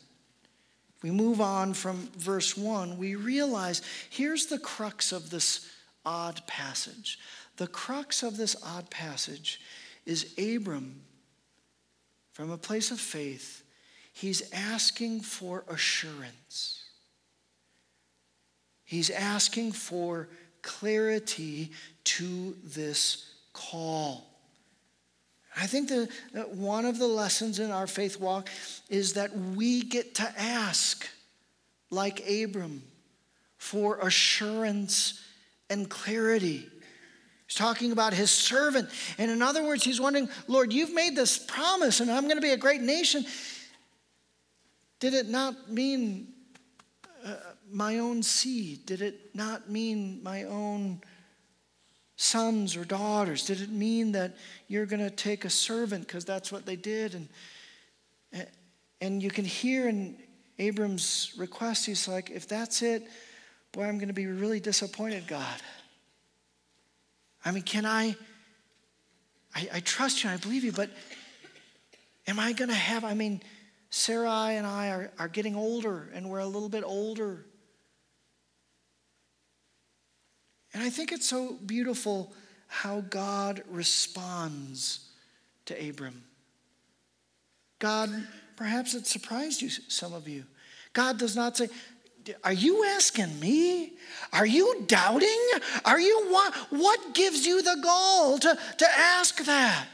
we 1.02 1.11
move 1.11 1.42
on 1.42 1.74
from 1.74 2.09
verse 2.16 2.57
1, 2.57 2.96
we 2.96 3.14
realize 3.14 3.83
here's 4.09 4.46
the 4.46 4.59
crux 4.59 5.12
of 5.12 5.28
this 5.28 5.68
odd 6.07 6.40
passage. 6.46 7.18
The 7.59 7.66
crux 7.66 8.22
of 8.22 8.38
this 8.38 8.57
odd 8.64 8.88
passage 8.88 9.61
is 10.07 10.33
Abram, 10.38 11.02
from 12.33 12.50
a 12.50 12.57
place 12.57 12.90
of 12.90 12.98
faith, 12.98 13.63
he's 14.14 14.50
asking 14.53 15.20
for 15.20 15.64
assurance. 15.68 16.83
He's 18.85 19.11
asking 19.11 19.72
for 19.72 20.29
clarity 20.62 21.72
to 22.05 22.57
this 22.64 23.29
call. 23.53 24.31
I 25.57 25.66
think 25.66 25.88
that 25.88 26.55
one 26.55 26.85
of 26.85 26.98
the 26.98 27.07
lessons 27.07 27.59
in 27.59 27.70
our 27.70 27.87
faith 27.87 28.18
walk 28.18 28.48
is 28.88 29.12
that 29.12 29.37
we 29.37 29.83
get 29.83 30.16
to 30.16 30.35
ask, 30.38 31.09
like 31.90 32.29
Abram, 32.29 32.83
for 33.57 33.98
assurance 33.98 35.22
and 35.70 35.88
clarity. 35.88 36.66
He's 37.46 37.57
talking 37.57 37.92
about 37.92 38.14
his 38.14 38.31
servant. 38.31 38.90
And 39.18 39.31
in 39.31 39.42
other 39.42 39.62
words, 39.62 39.85
he's 39.85 40.00
wondering, 40.00 40.29
Lord, 40.48 40.72
you've 40.72 40.92
made 40.92 41.14
this 41.14 41.38
promise 41.38 42.00
and 42.00 42.11
I'm 42.11 42.24
going 42.24 42.37
to 42.37 42.42
be 42.42 42.50
a 42.50 42.57
great 42.57 42.81
nation. 42.81 43.24
Did 45.04 45.12
it 45.12 45.28
not 45.28 45.70
mean 45.70 46.28
uh, 47.26 47.34
my 47.70 47.98
own 47.98 48.22
seed? 48.22 48.86
Did 48.86 49.02
it 49.02 49.34
not 49.34 49.68
mean 49.68 50.22
my 50.22 50.44
own 50.44 51.02
sons 52.16 52.74
or 52.74 52.86
daughters? 52.86 53.44
Did 53.44 53.60
it 53.60 53.68
mean 53.68 54.12
that 54.12 54.34
you're 54.66 54.86
going 54.86 55.02
to 55.04 55.10
take 55.10 55.44
a 55.44 55.50
servant 55.50 56.06
because 56.06 56.24
that's 56.24 56.50
what 56.50 56.64
they 56.64 56.76
did? 56.76 57.14
And, 58.32 58.46
and 59.02 59.22
you 59.22 59.28
can 59.28 59.44
hear 59.44 59.90
in 59.90 60.16
Abram's 60.58 61.34
request, 61.36 61.84
he's 61.84 62.08
like, 62.08 62.30
if 62.30 62.48
that's 62.48 62.80
it, 62.80 63.06
boy, 63.72 63.84
I'm 63.84 63.98
going 63.98 64.08
to 64.08 64.14
be 64.14 64.26
really 64.26 64.58
disappointed, 64.58 65.26
God. 65.26 65.60
I 67.44 67.50
mean, 67.50 67.64
can 67.64 67.84
I, 67.84 68.16
I, 69.54 69.68
I 69.74 69.80
trust 69.80 70.24
you, 70.24 70.30
I 70.30 70.38
believe 70.38 70.64
you, 70.64 70.72
but 70.72 70.88
am 72.26 72.40
I 72.40 72.54
going 72.54 72.70
to 72.70 72.74
have, 72.74 73.04
I 73.04 73.12
mean, 73.12 73.42
Sarai 73.94 74.57
and 74.57 74.66
I 74.66 74.90
are, 74.90 75.12
are 75.20 75.28
getting 75.28 75.54
older 75.54 76.09
and 76.14 76.28
we're 76.28 76.40
a 76.40 76.46
little 76.46 76.68
bit 76.68 76.83
older. 76.85 77.46
And 80.74 80.83
I 80.83 80.90
think 80.90 81.12
it's 81.12 81.28
so 81.28 81.57
beautiful 81.64 82.33
how 82.66 83.02
God 83.02 83.62
responds 83.70 85.11
to 85.66 85.88
Abram. 85.88 86.24
God, 87.78 88.11
perhaps 88.57 88.94
it 88.94 89.07
surprised 89.07 89.62
you, 89.62 89.68
some 89.68 90.12
of 90.12 90.26
you. 90.26 90.42
God 90.92 91.16
does 91.16 91.37
not 91.37 91.57
say, 91.57 91.68
Are 92.42 92.52
you 92.52 92.85
asking 92.85 93.38
me? 93.38 93.92
Are 94.33 94.44
you 94.44 94.83
doubting? 94.88 95.48
Are 95.85 96.00
you 96.00 96.26
what? 96.30 96.52
What 96.70 97.14
gives 97.14 97.46
you 97.46 97.62
the 97.62 97.78
gall 97.80 98.40
to, 98.40 98.59
to 98.78 98.87
ask 98.98 99.44
that? 99.44 99.87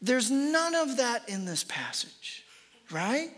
There's 0.00 0.30
none 0.30 0.74
of 0.74 0.98
that 0.98 1.28
in 1.28 1.44
this 1.44 1.64
passage, 1.64 2.44
right? 2.90 3.30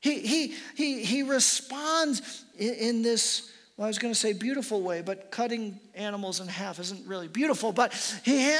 He, 0.00 0.20
he, 0.20 0.54
he, 0.76 1.04
he 1.04 1.22
responds 1.22 2.44
in, 2.58 2.74
in 2.74 3.02
this 3.02 3.50
well, 3.76 3.86
I 3.86 3.88
was 3.88 3.98
going 3.98 4.14
to 4.14 4.18
say 4.18 4.32
beautiful 4.32 4.82
way, 4.82 5.02
but 5.02 5.32
cutting 5.32 5.80
animals 5.96 6.38
in 6.38 6.46
half 6.46 6.78
isn't 6.78 7.08
really 7.08 7.26
beautiful. 7.26 7.72
But 7.72 7.92
he, 8.24 8.56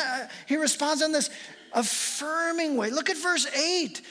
he 0.47 0.57
responds 0.57 1.03
in 1.03 1.13
this 1.13 1.31
affirming 1.73 2.77
way. 2.77 2.91
Look 2.91 3.11
at 3.11 3.17
verse 3.17 3.47
8. 3.47 4.03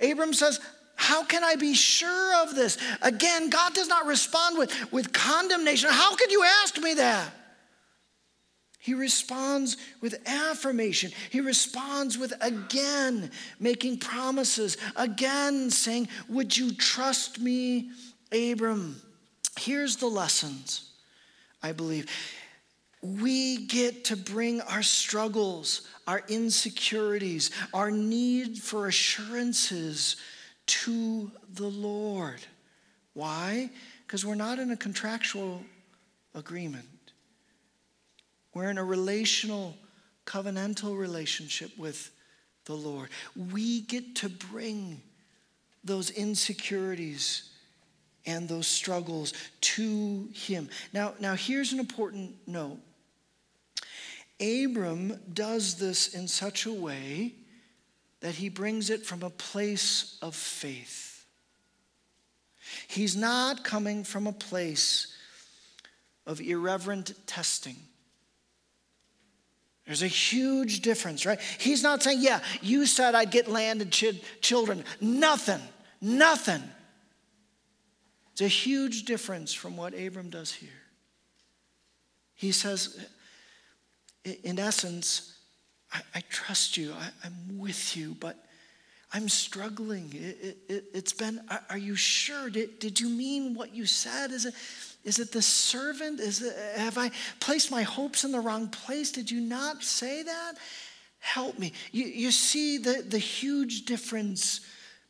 Abram 0.00 0.32
says, 0.32 0.60
How 0.94 1.24
can 1.24 1.42
I 1.42 1.56
be 1.56 1.74
sure 1.74 2.42
of 2.44 2.54
this? 2.54 2.78
Again, 3.02 3.50
God 3.50 3.74
does 3.74 3.88
not 3.88 4.06
respond 4.06 4.56
with, 4.56 4.92
with 4.92 5.12
condemnation. 5.12 5.90
How 5.90 6.14
could 6.14 6.30
you 6.30 6.44
ask 6.62 6.78
me 6.78 6.94
that? 6.94 7.32
He 8.82 8.94
responds 8.94 9.76
with 10.00 10.26
affirmation. 10.26 11.12
He 11.28 11.40
responds 11.40 12.16
with 12.16 12.32
again 12.40 13.30
making 13.58 13.98
promises, 13.98 14.78
again 14.96 15.70
saying, 15.70 16.08
Would 16.30 16.56
you 16.56 16.72
trust 16.72 17.38
me, 17.38 17.90
Abram? 18.32 19.00
Here's 19.58 19.96
the 19.96 20.06
lessons, 20.06 20.90
I 21.62 21.72
believe. 21.72 22.06
We 23.02 23.66
get 23.66 24.06
to 24.06 24.16
bring 24.16 24.62
our 24.62 24.82
struggles, 24.82 25.86
our 26.06 26.22
insecurities, 26.28 27.50
our 27.74 27.90
need 27.90 28.58
for 28.58 28.86
assurances 28.86 30.16
to 30.66 31.30
the 31.52 31.68
Lord. 31.68 32.40
Why? 33.12 33.70
Because 34.06 34.24
we're 34.24 34.36
not 34.36 34.58
in 34.58 34.70
a 34.70 34.76
contractual 34.76 35.62
agreement. 36.34 36.86
We're 38.54 38.70
in 38.70 38.78
a 38.78 38.84
relational, 38.84 39.76
covenantal 40.26 40.98
relationship 40.98 41.76
with 41.78 42.10
the 42.64 42.74
Lord. 42.74 43.10
We 43.52 43.82
get 43.82 44.16
to 44.16 44.28
bring 44.28 45.00
those 45.84 46.10
insecurities 46.10 47.48
and 48.26 48.48
those 48.48 48.66
struggles 48.66 49.32
to 49.60 50.28
him. 50.32 50.68
Now, 50.92 51.14
now 51.20 51.34
here's 51.34 51.72
an 51.72 51.80
important 51.80 52.36
note. 52.46 52.78
Abram 54.40 55.18
does 55.32 55.76
this 55.76 56.14
in 56.14 56.26
such 56.28 56.66
a 56.66 56.72
way 56.72 57.34
that 58.20 58.34
he 58.34 58.48
brings 58.48 58.90
it 58.90 59.04
from 59.04 59.22
a 59.22 59.30
place 59.30 60.18
of 60.22 60.34
faith. 60.34 61.24
He's 62.88 63.16
not 63.16 63.64
coming 63.64 64.04
from 64.04 64.26
a 64.26 64.32
place 64.32 65.14
of 66.26 66.40
irreverent 66.40 67.14
testing. 67.26 67.76
There's 69.90 70.04
a 70.04 70.06
huge 70.06 70.82
difference, 70.82 71.26
right? 71.26 71.40
He's 71.58 71.82
not 71.82 72.00
saying, 72.00 72.18
Yeah, 72.20 72.38
you 72.62 72.86
said 72.86 73.16
I'd 73.16 73.32
get 73.32 73.48
land 73.48 73.82
and 73.82 73.90
ch- 73.90 74.22
children. 74.40 74.84
Nothing, 75.00 75.60
nothing. 76.00 76.62
It's 78.30 78.40
a 78.40 78.46
huge 78.46 79.04
difference 79.04 79.52
from 79.52 79.76
what 79.76 79.92
Abram 79.98 80.30
does 80.30 80.52
here. 80.52 80.68
He 82.36 82.52
says, 82.52 83.04
in 84.44 84.60
essence, 84.60 85.36
I, 85.92 86.02
I 86.14 86.22
trust 86.30 86.76
you, 86.76 86.94
I, 86.96 87.26
am 87.26 87.58
with 87.58 87.96
you, 87.96 88.16
but 88.20 88.36
I'm 89.12 89.28
struggling. 89.28 90.12
It, 90.14 90.58
it, 90.68 90.84
it's 90.94 91.12
been, 91.12 91.40
are, 91.50 91.64
are 91.68 91.78
you 91.78 91.96
sure? 91.96 92.48
Did, 92.48 92.78
did 92.78 93.00
you 93.00 93.08
mean 93.08 93.54
what 93.54 93.74
you 93.74 93.86
said? 93.86 94.30
Is 94.30 94.46
it, 94.46 94.54
is 95.04 95.18
it 95.18 95.32
the 95.32 95.42
servant? 95.42 96.20
Is 96.20 96.42
it, 96.42 96.56
have 96.76 96.98
I 96.98 97.10
placed 97.40 97.70
my 97.70 97.82
hopes 97.82 98.24
in 98.24 98.32
the 98.32 98.40
wrong 98.40 98.68
place? 98.68 99.10
Did 99.10 99.30
you 99.30 99.40
not 99.40 99.82
say 99.82 100.22
that? 100.22 100.52
Help 101.18 101.58
me. 101.58 101.72
You, 101.92 102.06
you 102.06 102.30
see 102.30 102.78
the, 102.78 103.04
the 103.06 103.18
huge 103.18 103.84
difference 103.84 104.60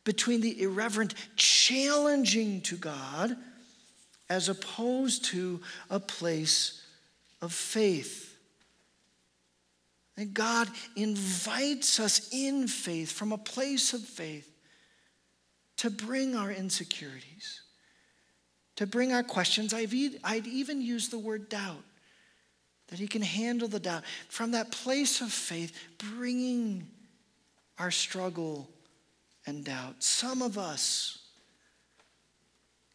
between 0.03 0.41
the 0.41 0.61
irreverent 0.61 1.13
challenging 1.35 2.61
to 2.61 2.75
God 2.75 3.35
as 4.29 4.49
opposed 4.49 5.25
to 5.25 5.59
a 5.89 5.99
place 5.99 6.81
of 7.41 7.51
faith. 7.51 8.37
And 10.17 10.33
God 10.33 10.69
invites 10.95 11.99
us 11.99 12.29
in 12.31 12.67
faith, 12.67 13.11
from 13.11 13.31
a 13.31 13.37
place 13.37 13.93
of 13.93 14.01
faith, 14.01 14.49
to 15.77 15.89
bring 15.89 16.35
our 16.35 16.51
insecurities, 16.51 17.60
to 18.81 18.87
bring 18.87 19.13
our 19.13 19.21
questions. 19.21 19.75
I've 19.75 19.93
e- 19.93 20.17
I'd 20.23 20.47
even 20.47 20.81
use 20.81 21.09
the 21.09 21.19
word 21.19 21.49
doubt, 21.49 21.83
that 22.87 22.97
He 22.97 23.07
can 23.07 23.21
handle 23.21 23.67
the 23.67 23.79
doubt. 23.79 24.01
From 24.27 24.53
that 24.53 24.71
place 24.71 25.21
of 25.21 25.31
faith, 25.31 25.77
bringing 25.99 26.87
our 27.77 27.91
struggle 27.91 28.67
and 29.45 29.63
doubt. 29.63 30.01
Some 30.01 30.41
of 30.41 30.57
us 30.57 31.19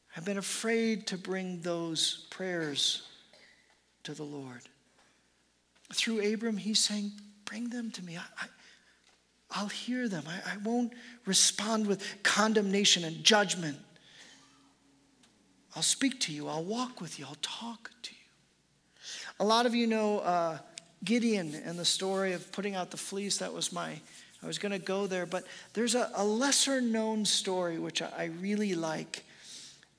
have 0.09 0.25
been 0.25 0.38
afraid 0.38 1.07
to 1.07 1.16
bring 1.16 1.61
those 1.61 2.27
prayers 2.31 3.03
to 4.03 4.12
the 4.12 4.25
Lord. 4.25 4.62
Through 5.94 6.35
Abram, 6.35 6.57
he's 6.57 6.81
saying, 6.81 7.12
Bring 7.44 7.68
them 7.68 7.92
to 7.92 8.05
me. 8.05 8.18
I, 9.55 9.62
will 9.62 9.68
hear 9.68 10.09
them. 10.09 10.25
I, 10.27 10.55
I 10.55 10.57
won't 10.57 10.94
respond 11.27 11.87
with 11.87 12.03
condemnation 12.25 13.05
and 13.05 13.22
judgment. 13.22 13.79
I'll 15.76 15.82
speak 15.82 16.18
to 16.20 16.32
you. 16.32 16.48
I'll 16.48 16.64
walk 16.64 17.02
with 17.02 17.18
you. 17.18 17.26
I'll 17.26 17.36
talk 17.42 17.90
to 18.02 18.10
you. 18.10 18.16
A 19.38 19.44
lot 19.44 19.66
of 19.66 19.74
you 19.74 19.86
know 19.86 20.20
uh, 20.20 20.58
Gideon 21.04 21.54
and 21.66 21.78
the 21.78 21.84
story 21.84 22.32
of 22.32 22.50
putting 22.50 22.74
out 22.74 22.90
the 22.90 22.96
fleece. 22.96 23.36
That 23.38 23.52
was 23.52 23.74
my 23.74 24.00
I 24.42 24.46
was 24.46 24.58
going 24.58 24.72
to 24.72 24.78
go 24.78 25.06
there, 25.06 25.26
but 25.26 25.44
there's 25.74 25.94
a, 25.94 26.10
a 26.14 26.24
lesser 26.24 26.80
known 26.80 27.24
story 27.26 27.78
which 27.78 28.00
I, 28.00 28.10
I, 28.16 28.24
really 28.40 28.74
like 28.74 29.24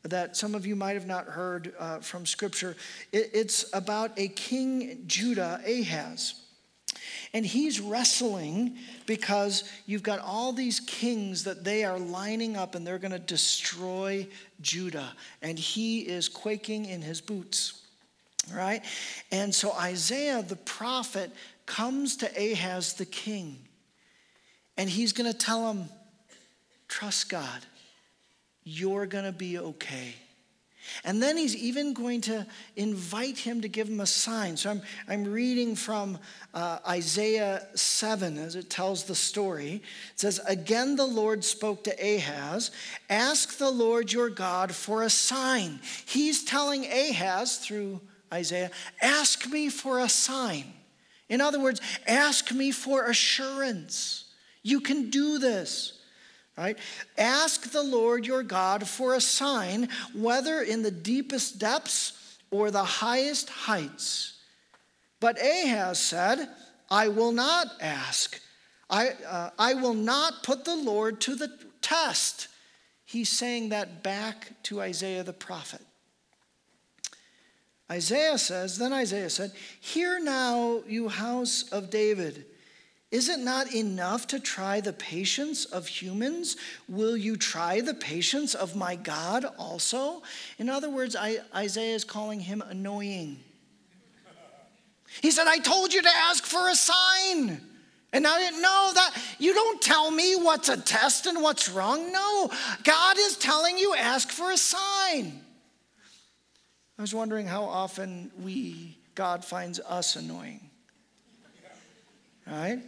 that 0.04 0.38
some 0.38 0.56
of 0.56 0.66
you 0.66 0.76
might 0.76 0.94
have 0.94 1.08
not 1.08 1.26
heard 1.26 1.74
uh, 1.78 2.00
from 2.00 2.26
Scripture. 2.26 2.76
It, 3.12 3.32
it's 3.34 3.70
about 3.74 4.12
a 4.18 4.30
king, 4.30 5.04
Judah, 5.06 5.60
Ahaz. 5.68 6.42
And 7.38 7.46
he's 7.46 7.80
wrestling 7.80 8.80
because 9.06 9.64
you've 9.86 10.02
got 10.02 10.18
all 10.18 10.52
these 10.54 10.80
kings 10.80 11.44
that 11.44 11.64
they 11.64 11.84
are 11.84 12.00
lining 12.00 12.58
up 12.58 12.74
and 12.74 12.86
they're 12.86 12.98
going 12.98 13.12
to 13.12 13.20
destroy 13.20 14.28
Judah. 14.60 15.14
And 15.44 15.60
he 15.60 16.00
is 16.00 16.30
quaking 16.30 16.86
in 16.86 17.04
his 17.04 17.22
boots, 17.22 17.80
right? 18.52 18.84
And 19.32 19.54
so 19.54 19.72
Isaiah 19.74 20.42
the 20.42 20.56
prophet 20.56 21.30
comes 21.68 22.16
to 22.18 22.26
Ahaz 22.36 22.94
the 22.94 23.06
king, 23.06 23.60
and 24.76 24.90
he's 24.90 25.14
going 25.14 25.32
to 25.32 25.38
tell 25.38 25.72
him, 25.72 25.90
Trust 26.88 27.30
God, 27.30 27.68
you're 28.64 29.06
going 29.06 29.26
to 29.26 29.32
be 29.32 29.60
okay. 29.60 30.16
And 31.04 31.22
then 31.22 31.38
he's 31.38 31.56
even 31.56 31.94
going 31.94 32.22
to 32.22 32.46
invite 32.76 33.38
him 33.38 33.62
to 33.62 33.68
give 33.68 33.90
him 33.90 34.00
a 34.00 34.06
sign. 34.06 34.58
So 34.58 34.72
I'm, 34.72 34.82
I'm 35.08 35.24
reading 35.24 35.76
from 35.76 36.18
uh, 36.54 36.80
Isaiah 36.88 37.68
7 37.76 38.38
as 38.38 38.56
it 38.56 38.70
tells 38.70 39.04
the 39.04 39.16
story. 39.16 39.82
It 40.14 40.20
says, 40.20 40.40
Again 40.48 40.96
the 40.96 41.06
Lord 41.06 41.44
spoke 41.44 41.84
to 41.86 41.92
Ahaz, 41.92 42.72
Ask 43.10 43.58
the 43.58 43.72
Lord 43.72 44.12
your 44.12 44.30
God 44.30 44.74
for 44.74 45.04
a 45.04 45.10
sign. 45.10 45.80
He's 46.06 46.44
telling 46.44 46.86
Ahaz 46.86 47.58
through 47.58 48.02
Isaiah, 48.34 48.72
Ask 49.02 49.48
me 49.48 49.70
for 49.70 50.00
a 50.00 50.10
sign. 50.10 50.74
In 51.30 51.42
other 51.42 51.60
words, 51.60 51.82
ask 52.08 52.52
me 52.52 52.72
for 52.72 53.06
assurance. 53.06 54.26
You 54.64 54.80
can 54.80 55.10
do 55.10 55.40
this. 55.40 55.97
Right? 56.58 56.78
Ask 57.18 57.72
the 57.72 57.84
Lord 57.84 58.26
your 58.26 58.42
God 58.42 58.88
for 58.88 59.14
a 59.14 59.22
sign, 59.22 59.90
whether 60.16 60.62
in 60.62 60.82
the 60.82 60.92
deepest 60.92 61.60
depths 61.60 62.38
or 62.50 62.72
the 62.72 62.84
highest 62.84 63.50
heights. 63.50 64.40
But 65.20 65.38
Ahaz 65.40 66.00
said, 66.00 66.50
I 66.90 67.10
will 67.10 67.32
not 67.32 67.68
ask. 67.80 68.40
I, 68.90 69.10
uh, 69.28 69.50
I 69.60 69.76
will 69.76 69.94
not 69.94 70.44
put 70.44 70.66
the 70.66 70.76
Lord 70.76 71.22
to 71.22 71.36
the 71.36 71.52
test. 71.82 72.48
He's 73.06 73.30
saying 73.30 73.70
that 73.70 74.02
back 74.04 74.52
to 74.64 74.82
Isaiah 74.82 75.24
the 75.24 75.34
prophet. 75.34 75.82
Isaiah 77.90 78.38
says, 78.38 78.78
then 78.78 78.94
Isaiah 78.94 79.30
said, 79.30 79.52
Hear 79.80 80.20
now, 80.20 80.82
you 80.88 81.08
house 81.08 81.70
of 81.72 81.90
David. 81.90 82.46
Is 83.10 83.30
it 83.30 83.40
not 83.40 83.74
enough 83.74 84.28
to 84.28 84.40
try 84.40 84.82
the 84.82 84.92
patience 84.92 85.64
of 85.64 85.88
humans? 85.88 86.58
Will 86.90 87.16
you 87.16 87.38
try 87.38 87.80
the 87.80 87.94
patience 87.94 88.54
of 88.54 88.76
my 88.76 88.96
God 88.96 89.46
also? 89.58 90.24
In 90.58 90.70
other 90.70 90.90
words, 90.90 91.16
I, 91.16 91.38
Isaiah 91.56 91.96
is 91.96 92.04
calling 92.04 92.42
him 92.42 92.62
annoying. 92.68 93.40
He 95.22 95.32
said, 95.32 95.48
I 95.48 95.60
told 95.60 95.94
you 95.94 96.02
to 96.02 96.10
ask 96.10 96.46
for 96.46 96.70
a 96.70 96.76
sign. 96.76 97.62
And 98.12 98.28
I 98.28 98.40
didn't 98.40 98.62
know 98.62 98.92
that. 98.94 99.18
You 99.40 99.54
don't 99.54 99.82
tell 99.82 100.12
me 100.12 100.36
what's 100.36 100.68
a 100.68 100.78
test 100.78 101.28
and 101.28 101.42
what's 101.42 101.70
wrong. 101.70 102.12
No, 102.12 102.52
God 102.84 103.18
is 103.18 103.38
telling 103.38 103.78
you 103.78 103.96
ask 103.96 104.30
for 104.30 104.52
a 104.52 104.58
sign. 104.58 105.42
I 106.98 107.02
was 107.02 107.14
wondering 107.14 107.48
how 107.48 107.64
often 107.64 108.32
we, 108.42 108.98
God 109.16 109.46
finds 109.46 109.80
us 109.80 110.18
annoying. 110.18 110.70
Right? 112.46 112.82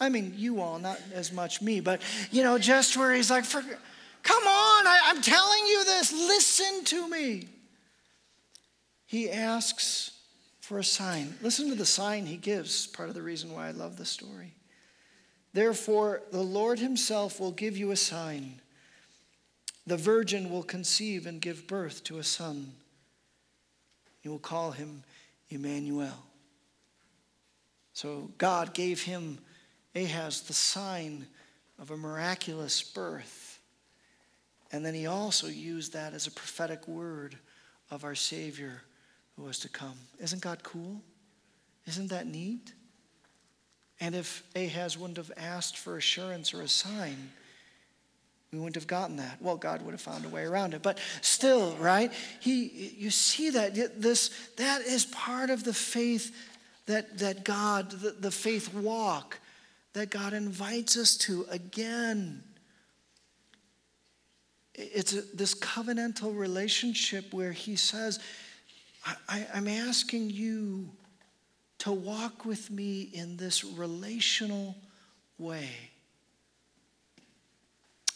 I 0.00 0.08
mean, 0.08 0.34
you 0.36 0.60
all, 0.60 0.78
not 0.78 1.00
as 1.12 1.32
much 1.32 1.62
me, 1.62 1.80
but 1.80 2.02
you 2.30 2.42
know, 2.42 2.58
just 2.58 2.96
where 2.96 3.14
he's 3.14 3.30
like, 3.30 3.48
come 3.50 4.42
on, 4.42 4.86
I, 4.86 5.00
I'm 5.06 5.22
telling 5.22 5.66
you 5.66 5.84
this, 5.84 6.12
listen 6.12 6.84
to 6.84 7.08
me. 7.08 7.48
He 9.06 9.30
asks 9.30 10.12
for 10.60 10.78
a 10.78 10.84
sign. 10.84 11.34
Listen 11.42 11.68
to 11.68 11.74
the 11.74 11.86
sign 11.86 12.26
he 12.26 12.36
gives, 12.36 12.86
part 12.86 13.08
of 13.08 13.14
the 13.14 13.22
reason 13.22 13.52
why 13.52 13.68
I 13.68 13.72
love 13.72 13.96
the 13.96 14.04
story. 14.04 14.54
Therefore, 15.52 16.22
the 16.32 16.42
Lord 16.42 16.80
himself 16.80 17.38
will 17.38 17.52
give 17.52 17.76
you 17.76 17.92
a 17.92 17.96
sign. 17.96 18.60
The 19.86 19.96
virgin 19.96 20.50
will 20.50 20.62
conceive 20.62 21.26
and 21.26 21.40
give 21.40 21.68
birth 21.68 22.02
to 22.04 22.18
a 22.18 22.24
son. 22.24 22.72
You 24.22 24.30
will 24.30 24.38
call 24.38 24.72
him 24.72 25.04
Emmanuel. 25.50 26.24
So 27.92 28.30
God 28.38 28.74
gave 28.74 29.02
him 29.02 29.38
Ahaz 29.94 30.42
the 30.42 30.52
sign 30.52 31.26
of 31.78 31.90
a 31.90 31.96
miraculous 31.96 32.82
birth. 32.82 33.60
And 34.72 34.84
then 34.84 34.94
he 34.94 35.06
also 35.06 35.46
used 35.46 35.92
that 35.92 36.14
as 36.14 36.26
a 36.26 36.30
prophetic 36.30 36.88
word 36.88 37.36
of 37.90 38.04
our 38.04 38.14
Savior 38.14 38.82
who 39.36 39.44
was 39.44 39.58
to 39.60 39.68
come. 39.68 39.96
Isn't 40.20 40.42
God 40.42 40.62
cool? 40.62 41.00
Isn't 41.86 42.08
that 42.08 42.26
neat? 42.26 42.72
And 44.00 44.14
if 44.14 44.42
Ahaz 44.56 44.98
wouldn't 44.98 45.18
have 45.18 45.32
asked 45.36 45.78
for 45.78 45.96
assurance 45.96 46.52
or 46.52 46.62
a 46.62 46.68
sign, 46.68 47.30
we 48.52 48.58
wouldn't 48.58 48.76
have 48.76 48.86
gotten 48.86 49.16
that. 49.16 49.40
Well, 49.40 49.56
God 49.56 49.82
would 49.82 49.92
have 49.92 50.00
found 50.00 50.24
a 50.24 50.28
way 50.28 50.44
around 50.44 50.74
it. 50.74 50.82
But 50.82 50.98
still, 51.20 51.76
right? 51.76 52.12
He 52.40 52.94
you 52.96 53.10
see 53.10 53.50
that 53.50 53.74
this 54.00 54.30
that 54.56 54.82
is 54.82 55.06
part 55.06 55.50
of 55.50 55.64
the 55.64 55.74
faith 55.74 56.34
that 56.86 57.18
that 57.18 57.44
God, 57.44 57.90
the, 57.90 58.12
the 58.12 58.30
faith 58.30 58.72
walk 58.72 59.38
that 59.94 60.10
God 60.10 60.32
invites 60.32 60.96
us 60.96 61.16
to 61.18 61.46
again. 61.50 62.42
It's 64.74 65.14
a, 65.14 65.22
this 65.34 65.54
covenantal 65.54 66.36
relationship 66.36 67.32
where 67.32 67.52
He 67.52 67.76
says, 67.76 68.18
I, 69.28 69.46
I'm 69.54 69.68
asking 69.68 70.30
you 70.30 70.90
to 71.78 71.92
walk 71.92 72.44
with 72.44 72.70
me 72.70 73.02
in 73.12 73.36
this 73.36 73.64
relational 73.64 74.76
way. 75.38 75.68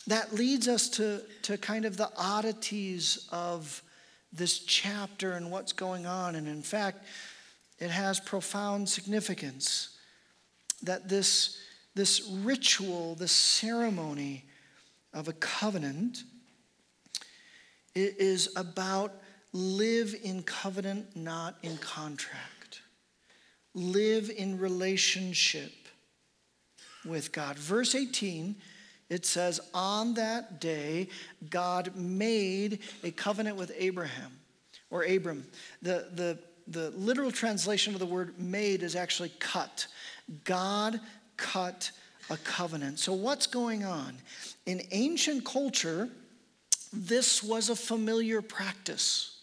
That 0.07 0.35
leads 0.35 0.69
us 0.69 0.89
to, 0.91 1.23
to 1.43 1.59
kind 1.59 1.85
of 1.85 1.97
the 1.97 2.11
oddities 2.17 3.29
of 3.31 3.83
this 4.33 4.61
chapter 4.61 5.33
and 5.33 5.51
what's 5.51 5.73
going 5.73 6.07
on. 6.07 6.35
And 6.35 6.49
in 6.49 6.63
fact, 6.63 7.05
it 7.79 7.91
has 7.91 8.19
profound 8.19 8.89
significance 8.89 9.99
that 10.83 11.09
this 11.09 11.59
this 11.99 12.31
ritual, 12.45 13.17
this 13.17 13.33
ceremony 13.33 14.45
of 15.13 15.27
a 15.27 15.33
covenant 15.33 16.23
is 17.97 18.49
about 18.55 19.13
live 19.53 20.15
in 20.23 20.45
covenant, 20.45 21.17
not 21.17 21.57
in 21.63 21.77
contract. 21.79 22.83
Live 23.75 24.31
in 24.31 24.61
relationship 24.61 25.73
with 27.05 27.33
God. 27.33 27.59
Verse 27.59 27.97
18, 27.97 28.55
it 29.11 29.27
says, 29.27 29.59
On 29.75 30.15
that 30.15 30.61
day, 30.61 31.09
God 31.51 31.97
made 31.97 32.79
a 33.03 33.11
covenant 33.11 33.57
with 33.57 33.73
Abraham 33.77 34.39
or 34.89 35.03
Abram. 35.03 35.45
The, 35.83 36.07
the, 36.15 36.39
the 36.69 36.91
literal 36.91 37.33
translation 37.33 37.93
of 37.93 37.99
the 37.99 38.07
word 38.07 38.39
made 38.39 38.85
is 38.85 38.95
actually 38.95 39.33
cut. 39.41 39.89
God 40.45 41.01
cut 41.39 41.91
a 42.29 42.37
covenant. 42.37 42.99
So, 42.99 43.15
what's 43.15 43.47
going 43.47 43.85
on? 43.85 44.15
In 44.67 44.83
ancient 44.91 45.47
culture, 45.47 46.11
this 46.93 47.43
was 47.43 47.71
a 47.71 47.77
familiar 47.77 48.43
practice. 48.43 49.39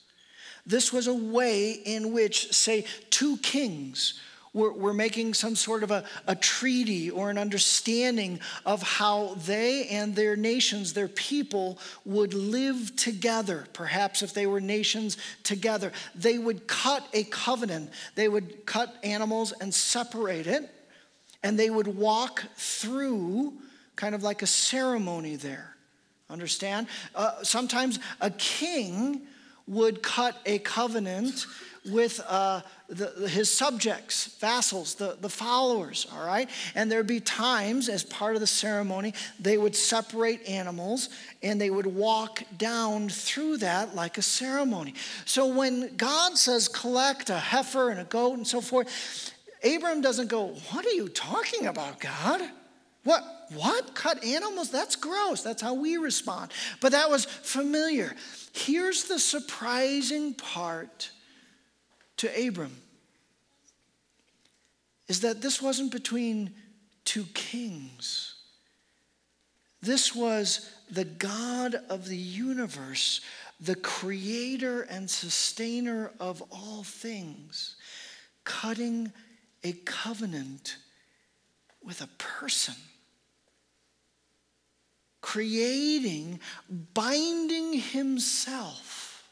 This 0.67 0.93
was 0.93 1.07
a 1.07 1.13
way 1.13 1.71
in 1.71 2.11
which, 2.11 2.53
say, 2.53 2.85
two 3.09 3.37
kings 3.37 4.19
were, 4.53 4.71
were 4.71 4.93
making 4.93 5.33
some 5.33 5.55
sort 5.55 5.83
of 5.83 5.91
a, 5.91 6.03
a 6.27 6.35
treaty 6.35 7.11
or 7.11 7.29
an 7.29 7.37
understanding 7.37 8.39
of 8.65 8.81
how 8.81 9.35
they 9.45 9.87
and 9.87 10.15
their 10.15 10.35
nations, 10.35 10.93
their 10.93 11.07
people, 11.07 11.77
would 12.03 12.33
live 12.33 12.95
together. 12.95 13.67
Perhaps 13.73 14.23
if 14.23 14.33
they 14.33 14.47
were 14.47 14.61
nations 14.61 15.17
together, 15.43 15.91
they 16.15 16.39
would 16.39 16.67
cut 16.67 17.07
a 17.13 17.25
covenant. 17.25 17.91
They 18.15 18.27
would 18.27 18.65
cut 18.65 18.95
animals 19.03 19.51
and 19.51 19.73
separate 19.73 20.47
it 20.47 20.71
and 21.45 21.59
they 21.59 21.69
would 21.69 21.87
walk 21.87 22.43
through 22.55 23.53
kind 23.95 24.15
of 24.15 24.23
like 24.23 24.41
a 24.41 24.47
ceremony 24.47 25.35
there. 25.35 25.75
Understand? 26.27 26.87
Uh, 27.13 27.43
sometimes 27.43 27.99
a 28.19 28.31
king 28.31 29.21
would 29.67 30.01
cut 30.01 30.41
a 30.47 30.57
covenant 30.57 31.45
with 31.91 32.19
uh, 32.27 32.61
the, 32.89 33.29
his 33.29 33.51
subjects, 33.51 34.35
vassals, 34.39 34.95
the, 34.95 35.17
the 35.21 35.29
followers, 35.29 36.07
all 36.15 36.25
right? 36.25 36.49
And 36.73 36.91
there'd 36.91 37.05
be 37.05 37.19
times 37.19 37.89
as 37.89 38.03
part 38.03 38.33
of 38.33 38.41
the 38.41 38.47
ceremony, 38.47 39.13
they 39.39 39.59
would 39.59 39.75
separate 39.75 40.49
animals 40.49 41.09
and 41.43 41.61
they 41.61 41.69
would 41.69 41.85
walk 41.85 42.41
down 42.57 43.07
through 43.07 43.57
that 43.57 43.93
like 43.93 44.17
a 44.17 44.23
ceremony. 44.23 44.95
So 45.25 45.45
when 45.45 45.95
God 45.95 46.39
says 46.39 46.67
collect 46.67 47.29
a 47.29 47.37
heifer 47.37 47.91
and 47.91 47.99
a 47.99 48.05
goat 48.05 48.33
and 48.33 48.47
so 48.47 48.61
forth, 48.61 49.34
Abram 49.63 50.01
doesn't 50.01 50.27
go, 50.27 50.47
What 50.71 50.85
are 50.85 50.91
you 50.91 51.09
talking 51.09 51.67
about, 51.67 51.99
God? 51.99 52.41
What? 53.03 53.23
What? 53.53 53.93
Cut 53.93 54.23
animals? 54.23 54.71
That's 54.71 54.95
gross. 54.95 55.43
That's 55.43 55.61
how 55.61 55.75
we 55.75 55.97
respond. 55.97 56.51
But 56.81 56.91
that 56.93 57.09
was 57.09 57.25
familiar. 57.25 58.15
Here's 58.51 59.03
the 59.03 59.19
surprising 59.19 60.33
part 60.33 61.11
to 62.17 62.47
Abram 62.47 62.75
is 65.07 65.21
that 65.21 65.41
this 65.41 65.61
wasn't 65.61 65.91
between 65.91 66.51
two 67.03 67.25
kings. 67.35 68.33
This 69.81 70.15
was 70.15 70.71
the 70.89 71.05
God 71.05 71.75
of 71.89 72.07
the 72.07 72.17
universe, 72.17 73.21
the 73.59 73.75
creator 73.75 74.81
and 74.83 75.07
sustainer 75.07 76.11
of 76.19 76.41
all 76.51 76.83
things, 76.83 77.75
cutting 78.43 79.11
a 79.65 79.73
covenant 79.83 80.77
with 81.83 82.01
a 82.01 82.07
person 82.19 82.75
creating, 85.21 86.39
binding 86.93 87.73
himself 87.73 89.27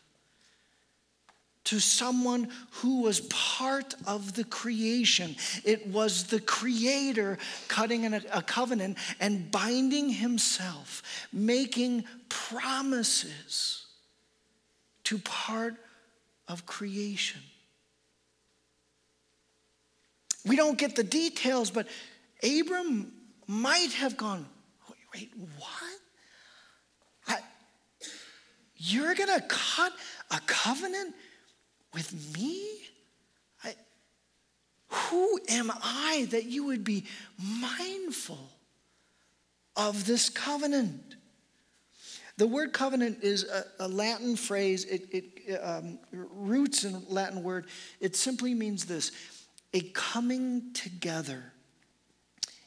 to 1.66 1.80
someone 1.80 2.50
who 2.72 3.02
was 3.02 3.22
part 3.22 3.94
of 4.08 4.34
the 4.34 4.44
creation. 4.44 5.36
It 5.64 5.86
was 5.88 6.26
the 6.26 6.42
creator 6.42 7.38
cutting 7.68 8.12
a, 8.12 8.42
covenant 8.42 8.98
and 9.20 9.52
binding 9.52 10.10
himself, 10.10 11.04
making 11.32 12.06
promises 12.28 13.86
to 15.04 15.20
part 15.20 15.76
of 16.48 16.66
creation. 16.66 17.42
We 20.46 20.56
don't 20.56 20.78
get 20.78 20.96
the 20.96 21.04
details, 21.04 21.72
but 21.72 21.88
Abram 22.44 23.12
might 23.48 23.94
have 23.94 24.18
gone, 24.18 24.46
wait, 25.14 25.32
what? 25.58 26.00
I, 27.28 27.38
you're 28.76 29.16
going 29.16 29.40
to 29.40 29.46
cut 29.48 29.94
a 30.32 30.40
covenant 30.46 31.16
with 31.94 32.36
me? 32.36 32.82
I, 33.64 33.76
who 34.90 35.40
am 35.50 35.72
I 35.72 36.28
that 36.32 36.46
you 36.46 36.66
would 36.66 36.84
be 36.84 37.06
mindful 37.40 38.50
of 39.76 40.06
this 40.06 40.30
covenant? 40.30 41.16
The 42.38 42.48
word 42.48 42.74
covenant 42.74 43.20
is 43.22 43.44
a, 43.44 43.66
a 43.80 43.88
Latin 43.88 44.36
phrase. 44.36 44.86
It, 44.86 45.08
it 45.12 45.62
um, 45.62 46.00
roots 46.12 46.84
in 46.84 47.04
Latin 47.08 47.44
word. 47.44 47.68
It 48.00 48.16
simply 48.16 48.56
means 48.56 48.86
this 48.86 49.12
a 49.74 49.82
coming 49.94 50.74
together 50.74 51.54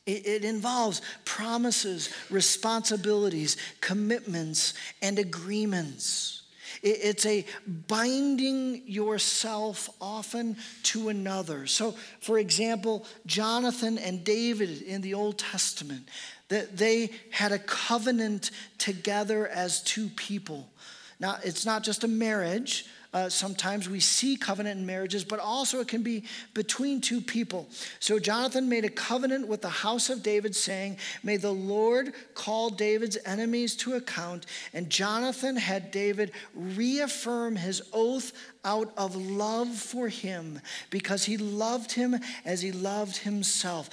it, 0.06 0.44
involves 0.44 1.02
promises, 1.24 2.10
responsibilities, 2.30 3.56
commitments, 3.80 4.74
and 5.02 5.18
agreements. 5.18 6.42
it's 6.82 7.26
a 7.26 7.44
binding 7.88 8.82
yourself 8.86 9.90
often 10.00 10.56
to 10.84 11.08
another. 11.08 11.66
So, 11.66 11.92
for 12.20 12.38
example, 12.38 13.04
Jonathan 13.26 13.98
and 13.98 14.22
David 14.22 14.82
in 14.82 15.00
the 15.00 15.14
Old 15.14 15.38
Testament, 15.38 16.08
that 16.48 16.76
they 16.76 17.10
had 17.30 17.50
a 17.50 17.58
covenant 17.58 18.52
together 18.78 19.48
as 19.48 19.82
two 19.82 20.08
people. 20.10 20.70
Now, 21.18 21.38
it's 21.42 21.66
not 21.66 21.82
just 21.82 22.04
a 22.04 22.08
marriage, 22.08 22.86
uh, 23.16 23.30
sometimes 23.30 23.88
we 23.88 23.98
see 23.98 24.36
covenant 24.36 24.78
in 24.78 24.84
marriages, 24.84 25.24
but 25.24 25.40
also 25.40 25.80
it 25.80 25.88
can 25.88 26.02
be 26.02 26.24
between 26.52 27.00
two 27.00 27.22
people. 27.22 27.66
So 27.98 28.18
Jonathan 28.18 28.68
made 28.68 28.84
a 28.84 28.90
covenant 28.90 29.48
with 29.48 29.62
the 29.62 29.70
house 29.70 30.10
of 30.10 30.22
David, 30.22 30.54
saying, 30.54 30.98
May 31.22 31.38
the 31.38 31.50
Lord 31.50 32.12
call 32.34 32.68
David's 32.68 33.16
enemies 33.24 33.74
to 33.76 33.94
account. 33.94 34.44
And 34.74 34.90
Jonathan 34.90 35.56
had 35.56 35.90
David 35.90 36.32
reaffirm 36.54 37.56
his 37.56 37.80
oath 37.94 38.34
out 38.66 38.92
of 38.98 39.16
love 39.16 39.70
for 39.70 40.08
him, 40.08 40.60
because 40.90 41.24
he 41.24 41.38
loved 41.38 41.92
him 41.92 42.16
as 42.44 42.60
he 42.60 42.70
loved 42.70 43.16
himself 43.16 43.88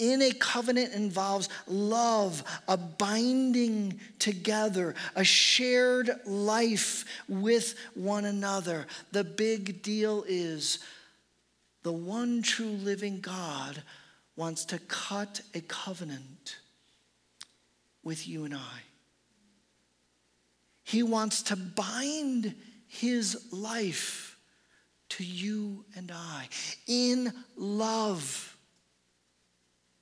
in 0.00 0.22
a 0.22 0.32
covenant 0.32 0.94
involves 0.94 1.48
love, 1.68 2.42
a 2.66 2.76
binding 2.76 4.00
together, 4.18 4.94
a 5.14 5.22
shared 5.22 6.10
life 6.24 7.04
with 7.28 7.76
one 7.94 8.24
another. 8.24 8.86
The 9.12 9.24
big 9.24 9.82
deal 9.82 10.24
is 10.26 10.78
the 11.82 11.92
one 11.92 12.42
true 12.42 12.66
living 12.66 13.20
God 13.20 13.82
wants 14.36 14.64
to 14.66 14.78
cut 14.78 15.42
a 15.54 15.60
covenant 15.60 16.56
with 18.02 18.26
you 18.26 18.44
and 18.46 18.54
I. 18.54 18.80
He 20.82 21.02
wants 21.02 21.42
to 21.44 21.56
bind 21.56 22.54
his 22.88 23.52
life 23.52 24.38
to 25.10 25.24
you 25.24 25.84
and 25.94 26.10
I 26.10 26.48
in 26.86 27.32
love. 27.56 28.49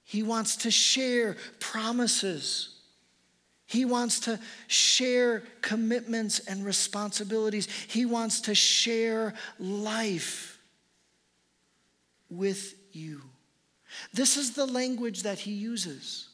He 0.08 0.22
wants 0.22 0.56
to 0.56 0.70
share 0.70 1.36
promises. 1.60 2.70
He 3.66 3.84
wants 3.84 4.20
to 4.20 4.40
share 4.66 5.42
commitments 5.60 6.38
and 6.38 6.64
responsibilities. 6.64 7.68
He 7.88 8.06
wants 8.06 8.40
to 8.42 8.54
share 8.54 9.34
life 9.58 10.58
with 12.30 12.74
you. 12.92 13.20
This 14.14 14.38
is 14.38 14.52
the 14.52 14.64
language 14.64 15.24
that 15.24 15.40
he 15.40 15.52
uses. 15.52 16.30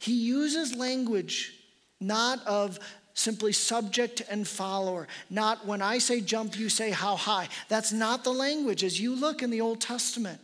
He 0.00 0.12
uses 0.12 0.74
language 0.74 1.54
not 2.00 2.46
of 2.46 2.78
simply 3.14 3.52
subject 3.52 4.20
and 4.28 4.46
follower, 4.46 5.08
not 5.30 5.66
when 5.66 5.80
I 5.80 5.96
say 5.96 6.20
jump, 6.20 6.58
you 6.58 6.68
say 6.68 6.90
how 6.90 7.16
high. 7.16 7.48
That's 7.70 7.90
not 7.90 8.22
the 8.22 8.34
language 8.34 8.84
as 8.84 9.00
you 9.00 9.16
look 9.16 9.42
in 9.42 9.48
the 9.48 9.62
Old 9.62 9.80
Testament 9.80 10.42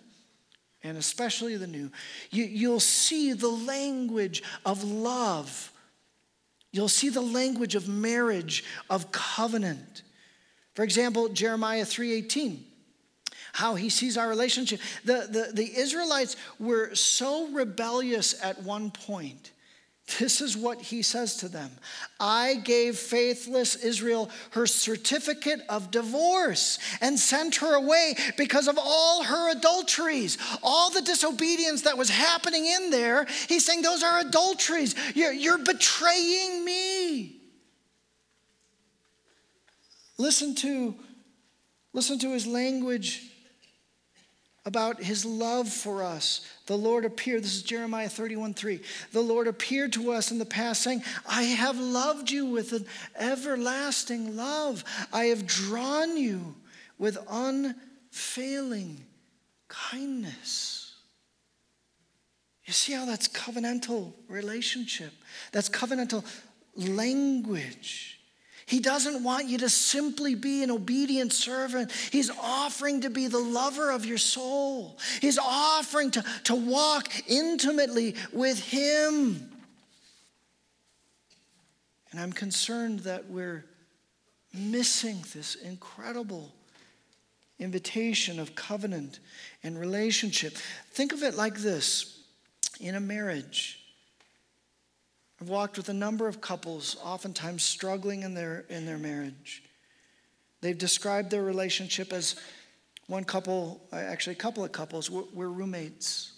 and 0.84 0.96
especially 0.98 1.56
the 1.56 1.66
new, 1.66 1.90
you, 2.30 2.44
you'll 2.44 2.78
see 2.78 3.32
the 3.32 3.48
language 3.48 4.42
of 4.64 4.84
love. 4.84 5.72
You'll 6.70 6.88
see 6.88 7.08
the 7.08 7.20
language 7.20 7.74
of 7.74 7.88
marriage, 7.88 8.64
of 8.90 9.10
covenant. 9.10 10.02
For 10.74 10.84
example, 10.84 11.28
Jeremiah 11.30 11.84
3:18 11.84 12.58
how 13.54 13.76
he 13.76 13.88
sees 13.88 14.16
our 14.16 14.28
relationship. 14.28 14.80
The, 15.04 15.28
the, 15.30 15.52
the 15.52 15.78
Israelites 15.78 16.34
were 16.58 16.92
so 16.96 17.46
rebellious 17.52 18.34
at 18.42 18.60
one 18.64 18.90
point 18.90 19.52
this 20.18 20.42
is 20.42 20.54
what 20.56 20.82
he 20.82 21.00
says 21.00 21.36
to 21.38 21.48
them 21.48 21.70
I 22.20 22.56
gave 22.56 22.96
faithless 22.96 23.74
Israel 23.76 24.30
her 24.50 24.66
certificate 24.66 25.60
of 25.68 25.90
divorce 25.90 26.78
and 27.00 27.18
sent 27.18 27.56
her 27.56 27.74
away 27.74 28.14
because 28.36 28.68
of 28.68 28.78
all 28.78 29.24
her 29.24 29.50
adulteries, 29.50 30.36
all 30.62 30.90
the 30.90 31.00
disobedience 31.02 31.82
that 31.82 31.96
was 31.96 32.10
happening 32.10 32.66
in 32.66 32.90
there. 32.90 33.26
He's 33.48 33.64
saying, 33.64 33.82
Those 33.82 34.02
are 34.02 34.20
adulteries. 34.20 34.94
You're, 35.14 35.32
you're 35.32 35.64
betraying 35.64 36.64
me. 36.64 37.40
Listen 40.18 40.54
to, 40.56 40.94
listen 41.92 42.18
to 42.20 42.32
his 42.32 42.46
language 42.46 43.33
about 44.66 45.02
his 45.02 45.24
love 45.24 45.68
for 45.68 46.02
us. 46.02 46.46
The 46.66 46.76
Lord 46.78 47.04
appeared, 47.04 47.42
this 47.42 47.54
is 47.54 47.62
Jeremiah 47.62 48.08
31 48.08 48.54
3. 48.54 48.80
The 49.12 49.20
Lord 49.20 49.46
appeared 49.46 49.92
to 49.94 50.12
us 50.12 50.30
in 50.30 50.38
the 50.38 50.46
past, 50.46 50.82
saying, 50.82 51.02
I 51.28 51.42
have 51.42 51.78
loved 51.78 52.30
you 52.30 52.46
with 52.46 52.72
an 52.72 52.86
everlasting 53.16 54.36
love. 54.36 54.84
I 55.12 55.26
have 55.26 55.46
drawn 55.46 56.16
you 56.16 56.54
with 56.98 57.18
unfailing 57.28 59.04
kindness. 59.68 60.94
You 62.64 62.72
see 62.72 62.94
how 62.94 63.04
that's 63.04 63.28
covenantal 63.28 64.14
relationship? 64.28 65.12
That's 65.52 65.68
covenantal 65.68 66.24
language. 66.76 68.13
He 68.66 68.80
doesn't 68.80 69.22
want 69.22 69.46
you 69.46 69.58
to 69.58 69.68
simply 69.68 70.34
be 70.34 70.62
an 70.62 70.70
obedient 70.70 71.32
servant. 71.32 71.92
He's 71.92 72.30
offering 72.30 73.02
to 73.02 73.10
be 73.10 73.26
the 73.26 73.38
lover 73.38 73.90
of 73.90 74.06
your 74.06 74.18
soul. 74.18 74.98
He's 75.20 75.38
offering 75.38 76.10
to, 76.12 76.24
to 76.44 76.54
walk 76.54 77.08
intimately 77.28 78.14
with 78.32 78.58
Him. 78.58 79.50
And 82.10 82.20
I'm 82.20 82.32
concerned 82.32 83.00
that 83.00 83.28
we're 83.28 83.64
missing 84.54 85.24
this 85.34 85.56
incredible 85.56 86.54
invitation 87.58 88.40
of 88.40 88.54
covenant 88.54 89.18
and 89.62 89.78
relationship. 89.78 90.56
Think 90.90 91.12
of 91.12 91.22
it 91.22 91.34
like 91.34 91.58
this 91.58 92.22
in 92.80 92.94
a 92.94 93.00
marriage. 93.00 93.83
I've 95.40 95.48
walked 95.48 95.76
with 95.76 95.88
a 95.88 95.94
number 95.94 96.28
of 96.28 96.40
couples, 96.40 96.96
oftentimes 97.02 97.62
struggling 97.62 98.22
in 98.22 98.34
their, 98.34 98.64
in 98.68 98.86
their 98.86 98.98
marriage. 98.98 99.62
They've 100.60 100.78
described 100.78 101.30
their 101.30 101.42
relationship 101.42 102.12
as 102.12 102.36
one 103.06 103.24
couple, 103.24 103.86
uh, 103.92 103.96
actually, 103.96 104.32
a 104.32 104.36
couple 104.36 104.64
of 104.64 104.72
couples, 104.72 105.10
we're, 105.10 105.24
we're 105.34 105.48
roommates. 105.48 106.32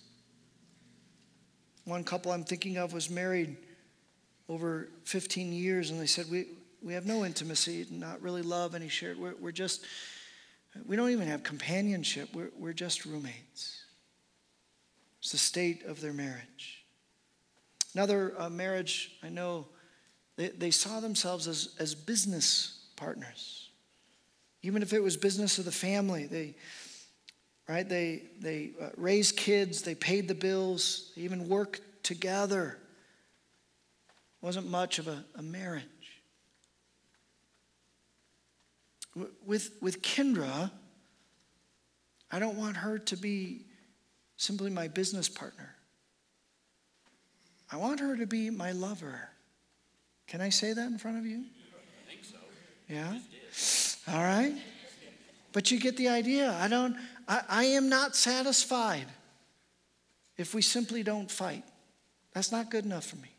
One 1.84 2.02
couple 2.02 2.32
I'm 2.32 2.42
thinking 2.42 2.76
of 2.76 2.92
was 2.92 3.08
married 3.08 3.56
over 4.48 4.88
15 5.04 5.52
years, 5.52 5.90
and 5.90 6.00
they 6.00 6.06
said, 6.06 6.26
We, 6.28 6.46
we 6.82 6.92
have 6.94 7.06
no 7.06 7.24
intimacy, 7.24 7.86
not 7.90 8.20
really 8.20 8.42
love 8.42 8.74
any 8.74 8.88
shared. 8.88 9.18
We're, 9.18 9.34
we're 9.38 9.52
just, 9.52 9.84
we 10.84 10.96
don't 10.96 11.10
even 11.10 11.28
have 11.28 11.42
companionship. 11.44 12.30
We're, 12.34 12.50
we're 12.58 12.72
just 12.72 13.06
roommates. 13.06 13.84
It's 15.20 15.32
the 15.32 15.38
state 15.38 15.84
of 15.84 16.00
their 16.00 16.12
marriage. 16.12 16.85
Another 17.96 18.34
uh, 18.36 18.50
marriage, 18.50 19.12
I 19.22 19.30
know, 19.30 19.68
they, 20.36 20.48
they 20.48 20.70
saw 20.70 21.00
themselves 21.00 21.48
as, 21.48 21.74
as 21.78 21.94
business 21.94 22.88
partners. 22.94 23.70
Even 24.60 24.82
if 24.82 24.92
it 24.92 25.02
was 25.02 25.16
business 25.16 25.56
of 25.56 25.64
the 25.64 25.72
family, 25.72 26.26
they, 26.26 26.56
right, 27.66 27.88
they, 27.88 28.24
they 28.38 28.72
uh, 28.78 28.90
raised 28.98 29.38
kids, 29.38 29.80
they 29.80 29.94
paid 29.94 30.28
the 30.28 30.34
bills, 30.34 31.10
they 31.16 31.22
even 31.22 31.48
worked 31.48 31.80
together. 32.02 32.76
It 34.42 34.44
wasn't 34.44 34.68
much 34.68 34.98
of 34.98 35.08
a, 35.08 35.24
a 35.34 35.42
marriage. 35.42 35.82
With, 39.46 39.70
with 39.80 40.02
Kendra, 40.02 40.70
I 42.30 42.40
don't 42.40 42.58
want 42.58 42.76
her 42.76 42.98
to 42.98 43.16
be 43.16 43.64
simply 44.36 44.68
my 44.68 44.86
business 44.86 45.30
partner. 45.30 45.75
I 47.70 47.76
want 47.76 48.00
her 48.00 48.16
to 48.16 48.26
be 48.26 48.50
my 48.50 48.72
lover. 48.72 49.28
Can 50.26 50.40
I 50.40 50.50
say 50.50 50.72
that 50.72 50.86
in 50.86 50.98
front 50.98 51.18
of 51.18 51.26
you? 51.26 51.44
I 51.44 52.10
think 52.10 52.24
so. 52.24 52.36
Yeah? 52.88 53.18
All 54.14 54.22
right. 54.22 54.54
But 55.52 55.70
you 55.70 55.80
get 55.80 55.96
the 55.96 56.08
idea. 56.08 56.52
I 56.60 56.68
don't, 56.68 56.96
I, 57.26 57.42
I 57.48 57.64
am 57.64 57.88
not 57.88 58.14
satisfied 58.14 59.06
if 60.36 60.54
we 60.54 60.62
simply 60.62 61.02
don't 61.02 61.30
fight. 61.30 61.64
That's 62.32 62.52
not 62.52 62.70
good 62.70 62.84
enough 62.84 63.06
for 63.06 63.16
me. 63.16 63.30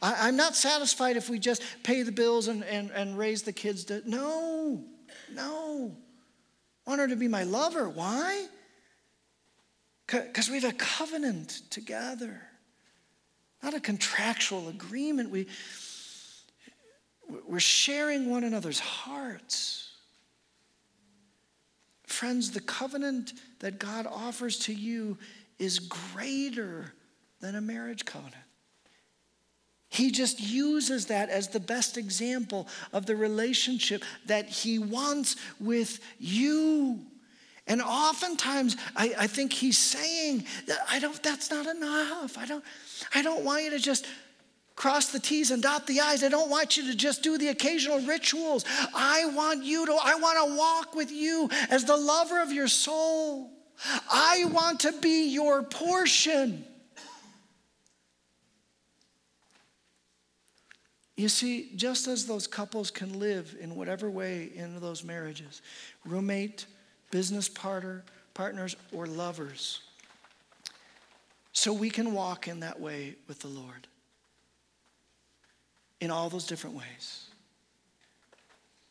I, 0.00 0.28
am 0.28 0.36
not 0.36 0.54
satisfied 0.54 1.16
if 1.16 1.28
we 1.28 1.38
just 1.38 1.62
pay 1.82 2.02
the 2.02 2.12
bills 2.12 2.48
and, 2.48 2.62
and, 2.64 2.90
and 2.92 3.18
raise 3.18 3.42
the 3.42 3.52
kids. 3.52 3.84
To, 3.86 4.08
no, 4.08 4.84
no. 5.32 5.96
I 6.86 6.90
want 6.90 7.00
her 7.00 7.08
to 7.08 7.16
be 7.16 7.28
my 7.28 7.42
lover. 7.42 7.88
Why? 7.88 8.46
Because 10.06 10.48
we 10.48 10.60
have 10.60 10.72
a 10.72 10.76
covenant 10.76 11.62
together, 11.70 12.42
not 13.64 13.74
a 13.74 13.80
contractual 13.80 14.68
agreement. 14.68 15.30
We, 15.30 15.46
we're 17.48 17.58
sharing 17.58 18.30
one 18.30 18.44
another's 18.44 18.78
hearts. 18.78 19.90
Friends, 22.04 22.50
the 22.50 22.60
covenant 22.60 23.32
that 23.60 23.78
God 23.78 24.06
offers 24.06 24.58
to 24.60 24.74
you 24.74 25.16
is 25.58 25.78
greater 25.78 26.92
than 27.40 27.56
a 27.56 27.60
marriage 27.60 28.04
covenant. 28.04 28.36
He 29.88 30.10
just 30.10 30.40
uses 30.40 31.06
that 31.06 31.30
as 31.30 31.48
the 31.48 31.60
best 31.60 31.96
example 31.96 32.68
of 32.92 33.06
the 33.06 33.16
relationship 33.16 34.02
that 34.26 34.48
he 34.48 34.78
wants 34.78 35.36
with 35.58 36.00
you. 36.18 36.98
And 37.66 37.80
oftentimes, 37.80 38.76
I, 38.94 39.14
I 39.20 39.26
think 39.26 39.52
he's 39.52 39.78
saying 39.78 40.44
I 40.90 40.98
don't, 40.98 41.20
that's 41.22 41.50
not 41.50 41.66
enough. 41.66 42.36
I 42.36 42.46
don't, 42.46 42.64
I 43.14 43.22
don't 43.22 43.44
want 43.44 43.64
you 43.64 43.70
to 43.70 43.78
just 43.78 44.06
cross 44.76 45.12
the 45.12 45.20
T's 45.20 45.50
and 45.50 45.62
dot 45.62 45.86
the 45.86 46.00
I's. 46.00 46.22
I 46.22 46.28
don't 46.28 46.50
want 46.50 46.76
you 46.76 46.90
to 46.90 46.96
just 46.96 47.22
do 47.22 47.38
the 47.38 47.48
occasional 47.48 48.00
rituals. 48.00 48.64
I 48.94 49.26
want 49.26 49.64
you 49.64 49.86
to, 49.86 49.96
I 50.02 50.16
want 50.16 50.38
to 50.46 50.56
walk 50.56 50.94
with 50.94 51.10
you 51.10 51.48
as 51.70 51.84
the 51.84 51.96
lover 51.96 52.42
of 52.42 52.52
your 52.52 52.68
soul. 52.68 53.50
I 54.10 54.44
want 54.52 54.80
to 54.80 54.92
be 55.00 55.28
your 55.28 55.62
portion. 55.62 56.64
You 61.16 61.28
see, 61.28 61.70
just 61.76 62.08
as 62.08 62.26
those 62.26 62.46
couples 62.46 62.90
can 62.90 63.20
live 63.20 63.56
in 63.60 63.76
whatever 63.76 64.10
way 64.10 64.50
in 64.54 64.80
those 64.80 65.04
marriages 65.04 65.62
roommate, 66.04 66.66
business 67.14 67.48
partner, 67.48 68.02
partners, 68.34 68.74
or 68.92 69.06
lovers 69.06 69.82
so 71.52 71.72
we 71.72 71.88
can 71.88 72.12
walk 72.12 72.48
in 72.48 72.58
that 72.58 72.80
way 72.80 73.14
with 73.28 73.38
the 73.38 73.46
Lord 73.46 73.86
in 76.00 76.10
all 76.10 76.28
those 76.28 76.44
different 76.44 76.74
ways. 76.74 77.28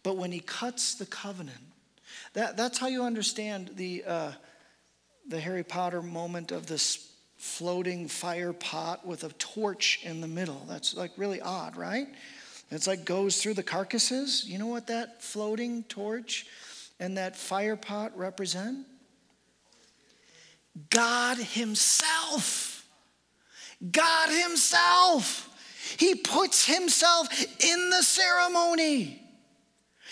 But 0.04 0.16
when 0.16 0.32
He 0.32 0.40
cuts 0.40 0.96
the 0.96 1.06
covenant, 1.06 1.60
that, 2.32 2.56
that's 2.56 2.78
how 2.78 2.88
you 2.88 3.04
understand 3.04 3.72
the, 3.76 4.06
uh, 4.08 4.32
the 5.28 5.42
Harry 5.42 5.66
Potter 5.66 6.02
moment 6.02 6.54
of 6.54 6.66
this 6.66 7.12
floating 7.36 8.08
fire 8.08 8.54
pot 8.54 9.06
with 9.06 9.26
a 9.26 9.34
torch 9.34 10.00
in 10.02 10.22
the 10.22 10.30
middle. 10.30 10.66
That's 10.70 10.96
like 10.96 11.12
really 11.18 11.42
odd, 11.42 11.76
right? 11.76 12.08
It's 12.72 12.88
like 12.88 13.04
goes 13.04 13.42
through 13.42 13.56
the 13.56 13.64
carcasses. 13.64 14.46
You 14.48 14.60
know 14.60 14.68
what 14.68 14.88
that 14.88 15.22
floating 15.22 15.84
torch 15.84 16.46
and 17.00 17.18
that 17.18 17.36
fire 17.36 17.76
pot 17.76 18.18
represent? 18.18 18.86
God 20.90 21.38
Himself. 21.38 22.88
God 23.92 24.30
Himself. 24.30 25.50
He 25.98 26.16
puts 26.16 26.66
Himself 26.66 27.28
in 27.64 27.90
the 27.90 28.02
ceremony. 28.02 29.23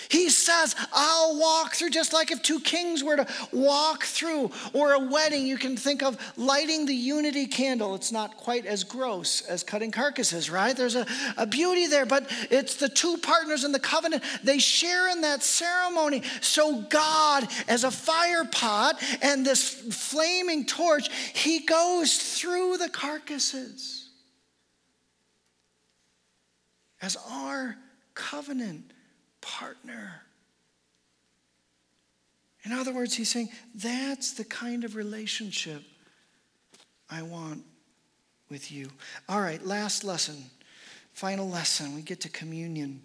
He 0.10 0.30
says, 0.30 0.76
I'll 0.94 1.40
walk 1.40 1.74
through, 1.74 1.92
just 1.92 2.14
like 2.14 2.32
if 2.32 2.42
two 2.42 2.60
kings 2.60 3.04
were 3.04 3.18
to 3.18 3.28
walk 3.52 4.04
through, 4.04 4.52
or 4.74 4.94
a 4.94 5.00
wedding, 5.00 5.46
you 5.46 5.58
can 5.58 5.78
think 5.78 6.04
of 6.04 6.18
lighting 6.38 6.86
the 6.86 6.96
unity 6.96 7.46
candle. 7.48 7.96
It's 7.96 8.12
not 8.12 8.38
quite 8.38 8.66
as 8.66 8.84
gross 8.84 9.42
as 9.42 9.64
cutting 9.64 9.92
carcasses, 9.92 10.50
right? 10.50 10.76
There's 10.76 10.96
a, 10.96 11.06
a 11.38 11.46
beauty 11.46 11.88
there, 11.88 12.06
but 12.06 12.28
it's 12.50 12.76
the 12.76 12.90
two 12.90 13.18
partners 13.18 13.64
in 13.64 13.72
the 13.72 13.80
covenant. 13.80 14.24
They 14.44 14.60
share 14.60 15.10
in 15.10 15.22
that 15.22 15.44
ceremony. 15.44 16.24
So, 16.42 16.82
God, 16.82 17.48
as 17.68 17.84
a 17.84 17.92
fire 17.92 18.46
pot 18.46 19.02
and 19.22 19.46
this 19.46 19.70
flaming 19.70 20.66
torch, 20.66 21.10
He 21.34 21.60
goes 21.66 22.18
through 22.18 22.78
the 22.78 22.90
carcasses 22.90 24.10
as 27.02 27.18
our 27.30 27.78
covenant 28.14 28.91
partner. 29.42 30.22
In 32.64 32.72
other 32.72 32.94
words, 32.94 33.16
he's 33.16 33.30
saying, 33.30 33.50
that's 33.74 34.34
the 34.34 34.44
kind 34.44 34.84
of 34.84 34.96
relationship 34.96 35.84
I 37.10 37.24
want 37.24 37.64
with 38.50 38.72
you. 38.72 38.90
All 39.28 39.42
right, 39.42 39.66
last 39.66 40.04
lesson, 40.04 40.36
final 41.14 41.50
lesson. 41.50 41.96
We 41.96 42.02
get 42.02 42.22
to 42.22 42.30
communion. 42.30 43.02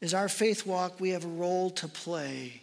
Is 0.00 0.14
our 0.14 0.28
faith 0.28 0.66
walk, 0.66 0.98
we 0.98 1.10
have 1.10 1.24
a 1.24 1.28
role 1.28 1.70
to 1.70 1.86
play. 1.86 2.62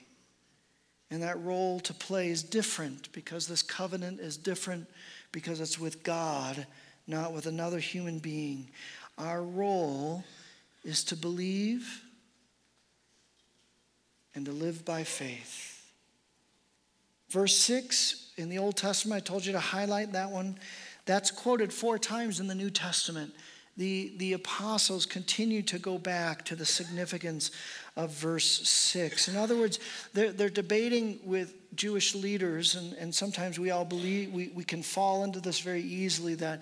And 1.11 1.23
that 1.23 1.41
role 1.41 1.79
to 1.81 1.93
play 1.93 2.29
is 2.29 2.43
different 2.43 3.11
because 3.13 3.47
this 3.47 3.63
covenant 3.63 4.19
is 4.19 4.37
different 4.37 4.87
because 5.31 5.59
it's 5.59 5.79
with 5.79 6.03
God, 6.03 6.67
not 7.07 7.33
with 7.33 7.45
another 7.45 7.79
human 7.79 8.19
being. 8.19 8.69
Our 9.17 9.41
role 9.41 10.23
is 10.83 11.03
to 11.05 11.15
believe 11.15 12.03
and 14.39 14.45
to 14.45 14.53
live 14.53 14.85
by 14.85 15.03
faith. 15.03 15.91
Verse 17.29 17.57
6 17.57 18.31
in 18.37 18.47
the 18.47 18.57
Old 18.57 18.77
Testament, 18.77 19.21
I 19.21 19.25
told 19.25 19.45
you 19.45 19.51
to 19.51 19.59
highlight 19.59 20.13
that 20.13 20.31
one. 20.31 20.57
That's 21.05 21.29
quoted 21.29 21.73
four 21.73 21.99
times 21.99 22.39
in 22.39 22.47
the 22.47 22.55
New 22.55 22.69
Testament. 22.69 23.33
The, 23.79 24.11
the 24.17 24.33
apostles 24.33 25.05
continue 25.05 25.61
to 25.61 25.79
go 25.79 25.97
back 25.97 26.43
to 26.45 26.55
the 26.57 26.65
significance 26.65 27.51
of 27.95 28.11
verse 28.11 28.67
6. 28.67 29.29
In 29.29 29.37
other 29.37 29.55
words, 29.55 29.79
they're, 30.13 30.33
they're 30.33 30.49
debating 30.49 31.17
with 31.23 31.53
Jewish 31.75 32.13
leaders, 32.13 32.75
and, 32.75 32.91
and 32.95 33.15
sometimes 33.15 33.57
we 33.57 33.71
all 33.71 33.85
believe, 33.85 34.33
we, 34.33 34.49
we 34.49 34.65
can 34.65 34.83
fall 34.83 35.23
into 35.23 35.39
this 35.39 35.61
very 35.61 35.81
easily 35.81 36.35
that 36.35 36.61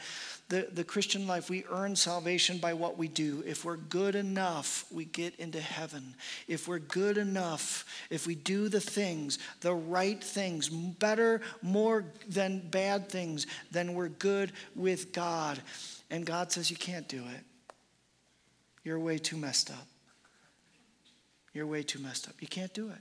the, 0.50 0.68
the 0.72 0.84
Christian 0.84 1.26
life, 1.26 1.50
we 1.50 1.66
earn 1.72 1.96
salvation 1.96 2.60
by 2.60 2.74
what 2.74 3.00
we 3.00 3.08
do. 3.08 3.44
If 3.48 3.66
we're 3.66 3.78
good 3.78 4.14
enough, 4.14 4.86
we 4.92 5.06
get 5.06 5.36
into 5.38 5.60
heaven. 5.60 6.14
If 6.48 6.68
we're 6.68 6.78
good 6.78 7.18
enough, 7.18 7.84
if 8.12 8.28
we 8.28 8.36
do 8.36 8.70
the 8.70 8.80
things, 8.80 9.40
the 9.62 9.74
right 9.74 10.24
things, 10.24 10.70
better, 10.70 11.42
more 11.64 12.06
than 12.30 12.60
bad 12.70 13.10
things, 13.10 13.48
then 13.72 13.96
we're 13.96 14.10
good 14.10 14.52
with 14.76 15.14
God. 15.14 15.60
And 16.10 16.26
God 16.26 16.52
says, 16.52 16.70
You 16.72 16.78
can't 16.78 17.08
do 17.08 17.24
it. 17.36 17.44
You're 18.84 19.00
way 19.00 19.18
too 19.18 19.38
messed 19.38 19.70
up. 19.70 19.88
You're 21.54 21.68
way 21.68 21.84
too 21.84 22.00
messed 22.00 22.28
up. 22.28 22.36
You 22.40 22.48
can't 22.48 22.74
do 22.74 22.90
it. 22.90 23.00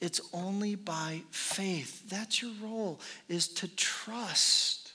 It's 0.00 0.20
only 0.32 0.74
by 0.76 1.22
faith. 1.30 2.08
That's 2.08 2.40
your 2.40 2.52
role, 2.62 3.00
is 3.28 3.48
to 3.54 3.68
trust 3.74 4.88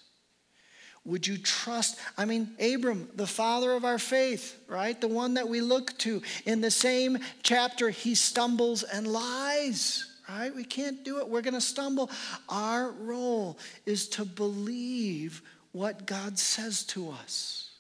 would 1.05 1.27
you 1.27 1.37
trust? 1.37 1.99
I 2.17 2.23
mean, 2.25 2.55
Abram, 2.59 3.09
the 3.15 3.27
father 3.27 3.73
of 3.73 3.83
our 3.83 3.99
faith, 3.99 4.57
right? 4.67 4.99
The 4.99 5.07
one 5.07 5.33
that 5.33 5.49
we 5.49 5.59
look 5.59 5.97
to. 5.99 6.21
In 6.45 6.61
the 6.61 6.71
same 6.71 7.17
chapter, 7.41 7.89
he 7.89 8.15
stumbles 8.15 8.83
and 8.83 9.05
lies, 9.05 10.05
right? 10.29 10.55
We 10.55 10.63
can't 10.63 11.03
do 11.03 11.19
it. 11.19 11.27
We're 11.27 11.41
going 11.41 11.55
to 11.55 11.61
stumble. 11.61 12.09
Our 12.47 12.91
role 12.91 13.57
is 13.85 14.07
to 14.09 14.23
believe 14.23 15.41
what 15.74 16.05
God 16.05 16.39
says 16.39 16.84
to 16.86 17.11
us, 17.11 17.71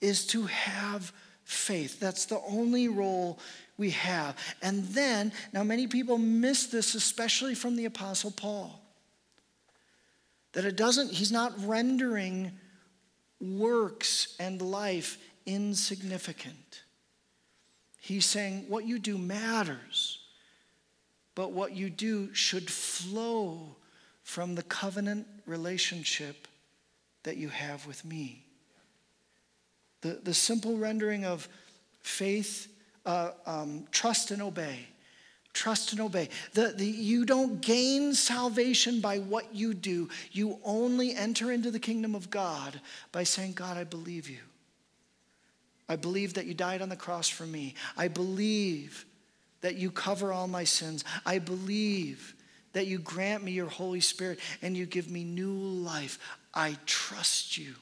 is 0.00 0.26
to 0.26 0.42
have 0.42 1.12
faith. 1.44 1.98
That's 1.98 2.26
the 2.26 2.40
only 2.46 2.88
role 2.88 3.38
we 3.78 3.90
have. 3.90 4.36
And 4.60 4.84
then, 4.88 5.32
now 5.52 5.62
many 5.62 5.86
people 5.86 6.18
miss 6.18 6.66
this, 6.66 6.94
especially 6.94 7.54
from 7.54 7.76
the 7.76 7.86
Apostle 7.86 8.32
Paul 8.32 8.80
That 10.52 10.64
it 10.64 10.76
doesn't, 10.76 11.12
he's 11.12 11.32
not 11.32 11.52
rendering 11.64 12.52
works 13.40 14.34
and 14.40 14.60
life 14.60 15.18
insignificant. 15.46 16.82
He's 18.00 18.26
saying 18.26 18.66
what 18.68 18.84
you 18.84 18.98
do 18.98 19.18
matters, 19.18 20.20
but 21.34 21.52
what 21.52 21.72
you 21.72 21.90
do 21.90 22.32
should 22.34 22.70
flow 22.70 23.76
from 24.22 24.54
the 24.54 24.62
covenant 24.62 25.26
relationship 25.46 26.48
that 27.26 27.36
you 27.36 27.48
have 27.48 27.86
with 27.88 28.04
me. 28.04 28.40
The, 30.02 30.20
the 30.22 30.32
simple 30.32 30.78
rendering 30.78 31.24
of 31.24 31.48
faith, 32.00 32.68
uh, 33.04 33.32
um, 33.44 33.84
trust 33.90 34.30
and 34.30 34.40
obey. 34.40 34.86
Trust 35.52 35.90
and 35.90 36.00
obey. 36.00 36.28
The, 36.52 36.68
the, 36.76 36.86
you 36.86 37.24
don't 37.24 37.60
gain 37.60 38.14
salvation 38.14 39.00
by 39.00 39.18
what 39.18 39.52
you 39.52 39.74
do. 39.74 40.08
You 40.30 40.60
only 40.64 41.16
enter 41.16 41.50
into 41.50 41.72
the 41.72 41.80
kingdom 41.80 42.14
of 42.14 42.30
God 42.30 42.80
by 43.10 43.24
saying, 43.24 43.54
God, 43.54 43.76
I 43.76 43.82
believe 43.82 44.30
you. 44.30 44.38
I 45.88 45.96
believe 45.96 46.34
that 46.34 46.46
you 46.46 46.54
died 46.54 46.80
on 46.80 46.90
the 46.90 46.96
cross 46.96 47.28
for 47.28 47.44
me. 47.44 47.74
I 47.96 48.06
believe 48.06 49.04
that 49.62 49.74
you 49.74 49.90
cover 49.90 50.32
all 50.32 50.46
my 50.46 50.62
sins. 50.62 51.02
I 51.24 51.40
believe 51.40 52.36
that 52.76 52.86
you 52.86 52.98
grant 52.98 53.42
me 53.42 53.52
your 53.52 53.70
Holy 53.70 54.00
Spirit 54.00 54.38
and 54.60 54.76
you 54.76 54.84
give 54.84 55.10
me 55.10 55.24
new 55.24 55.54
life. 55.54 56.18
I 56.52 56.76
trust 56.84 57.56
you. 57.56 57.74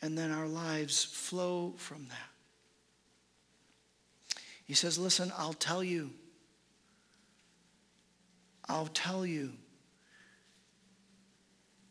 And 0.00 0.16
then 0.16 0.30
our 0.30 0.48
lives 0.48 1.04
flow 1.04 1.74
from 1.76 2.06
that. 2.08 2.30
He 4.64 4.72
says, 4.72 4.98
Listen, 4.98 5.30
I'll 5.36 5.52
tell 5.52 5.84
you. 5.84 6.12
I'll 8.70 8.88
tell 8.94 9.26
you 9.26 9.52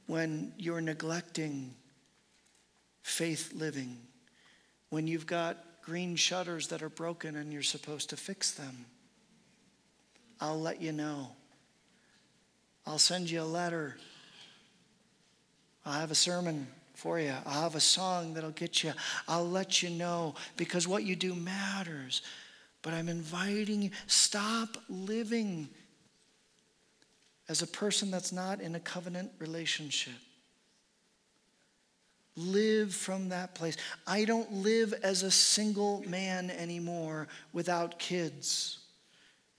when 0.08 0.52
you're 0.58 0.82
neglecting 0.82 1.76
faith 3.04 3.54
living, 3.54 4.00
when 4.90 5.06
you've 5.06 5.28
got 5.28 5.64
green 5.84 6.16
shutters 6.16 6.70
that 6.70 6.82
are 6.82 6.90
broken 6.90 7.36
and 7.36 7.54
you're 7.54 7.62
supposed 7.62 8.10
to 8.10 8.18
fix 8.18 8.50
them. 8.50 8.88
I'll 10.40 10.60
let 10.60 10.82
you 10.82 10.92
know. 10.92 11.30
I'll 12.86 12.98
send 12.98 13.30
you 13.30 13.42
a 13.42 13.44
letter. 13.44 13.98
I'll 15.86 16.00
have 16.00 16.12
a 16.12 16.16
sermon 16.16 16.68
for 16.94 17.20
you. 17.20 17.34
I'll 17.46 17.64
have 17.64 17.76
a 17.76 17.80
song 17.80 18.34
that'll 18.34 18.52
get 18.52 18.84
you. 18.84 18.94
I'll 19.28 19.48
let 19.48 19.84
you 19.84 19.90
know 19.90 20.36
because 20.58 20.88
what 20.88 21.04
you 21.04 21.16
do 21.16 21.36
matters. 21.36 22.22
But 22.82 22.94
I'm 22.94 23.10
inviting 23.10 23.82
you, 23.82 23.90
stop 24.08 24.78
living 24.90 25.70
as 27.50 27.62
a 27.62 27.68
person 27.68 28.12
that's 28.12 28.32
not 28.32 28.62
in 28.62 28.76
a 28.76 28.80
covenant 28.80 29.32
relationship. 29.40 30.14
Live 32.38 32.94
from 32.94 33.30
that 33.30 33.56
place. 33.56 33.78
I 34.06 34.26
don't 34.26 34.52
live 34.52 34.94
as 35.04 35.24
a 35.24 35.32
single 35.32 36.04
man 36.08 36.50
anymore 36.52 37.28
without 37.54 37.98
kids. 37.98 38.80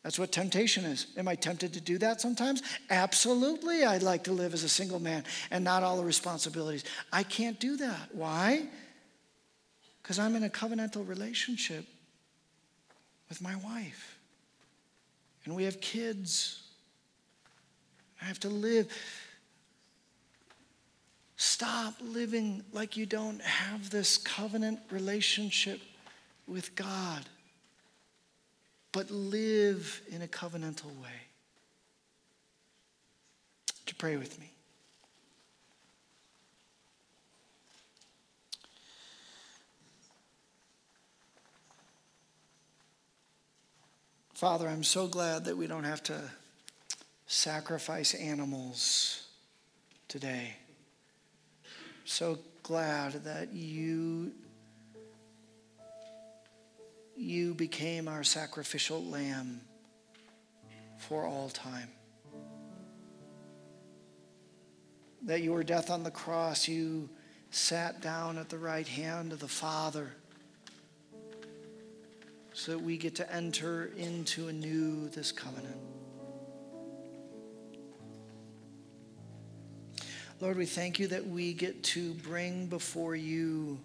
That's 0.07 0.21
what 0.21 0.31
temptation 0.31 0.85
is. 0.85 1.09
Am 1.17 1.27
I 1.27 1.35
tempted 1.35 1.73
to 1.73 1.81
do 1.81 1.99
that 1.99 2.21
sometimes? 2.21 2.63
Absolutely. 2.91 3.85
I'd 3.85 4.05
like 4.05 4.23
to 4.25 4.33
live 4.33 4.55
as 4.55 4.63
a 4.63 4.69
single 4.69 5.01
man 5.01 5.25
and 5.51 5.65
not 5.65 5.83
all 5.83 5.97
the 5.97 6.05
responsibilities. 6.05 6.85
I 7.13 7.25
can't 7.25 7.59
do 7.59 7.77
that. 7.79 8.11
Why? 8.13 8.69
Because 10.01 10.21
I'm 10.21 10.37
in 10.37 10.45
a 10.45 10.49
covenantal 10.49 11.09
relationship 11.09 11.85
with 13.29 13.43
my 13.43 13.57
wife. 13.57 14.17
And 15.45 15.57
we 15.57 15.65
have 15.65 15.81
kids. 15.81 16.63
I 18.23 18.27
have 18.27 18.39
to 18.41 18.49
live. 18.49 18.87
Stop 21.35 21.95
living 22.01 22.63
like 22.73 22.97
you 22.97 23.07
don't 23.07 23.43
have 23.43 23.91
this 23.91 24.19
covenant 24.19 24.79
relationship 24.89 25.81
with 26.47 26.77
God, 26.77 27.25
but 28.97 29.11
live 29.11 30.01
in 30.11 30.23
a 30.23 30.27
covenantal 30.27 30.87
way. 31.03 31.21
To 33.85 33.95
pray 33.95 34.17
with 34.17 34.41
me. 34.41 34.51
Father, 44.33 44.67
I'm 44.67 44.83
so 44.83 45.07
glad 45.07 45.45
that 45.45 45.59
we 45.59 45.67
don't 45.67 45.85
have 45.85 46.03
to 46.05 46.19
sacrifice 47.27 48.15
animals 48.15 49.27
today. 50.09 50.57
So 52.07 52.39
glad 52.63 53.25
that 53.25 53.53
you 53.53 54.33
you 57.17 57.55
became 57.55 58.09
our 58.09 58.23
sacrificial 58.23 59.03
lamb 59.05 59.61
for 60.99 61.25
all 61.25 61.49
time. 61.49 61.89
That 65.23 65.43
your 65.43 65.65
death 65.65 65.91
on 65.91 66.03
the 66.03 66.11
cross, 66.11 66.69
you 66.69 67.09
sat 67.51 68.01
down 68.01 68.39
at 68.39 68.49
the 68.49 68.59
right 68.59 68.87
hand 68.87 69.33
of 69.33 69.41
the 69.41 69.49
Father 69.49 70.13
so 72.53 72.73
that 72.73 72.79
we 72.79 72.97
get 72.97 73.15
to 73.17 73.35
enter 73.35 73.91
into 73.97 74.49
anew 74.49 75.09
this 75.09 75.33
covenant. 75.33 75.77
Lord, 80.41 80.59
we 80.59 80.67
thank 80.67 80.99
you 80.99 81.07
that 81.09 81.27
we 81.27 81.55
get 81.55 81.83
to 81.85 82.13
bring 82.13 82.67
before 82.67 83.17
you 83.17 83.79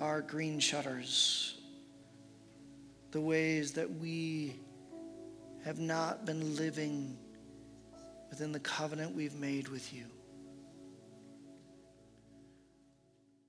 our 0.00 0.22
green 0.22 0.58
shutters, 0.58 1.59
the 3.10 3.20
ways 3.20 3.72
that 3.72 3.90
we 3.98 4.54
have 5.64 5.78
not 5.78 6.24
been 6.24 6.56
living 6.56 7.16
within 8.30 8.52
the 8.52 8.60
covenant 8.60 9.14
we've 9.14 9.34
made 9.34 9.68
with 9.68 9.92
you. 9.92 10.04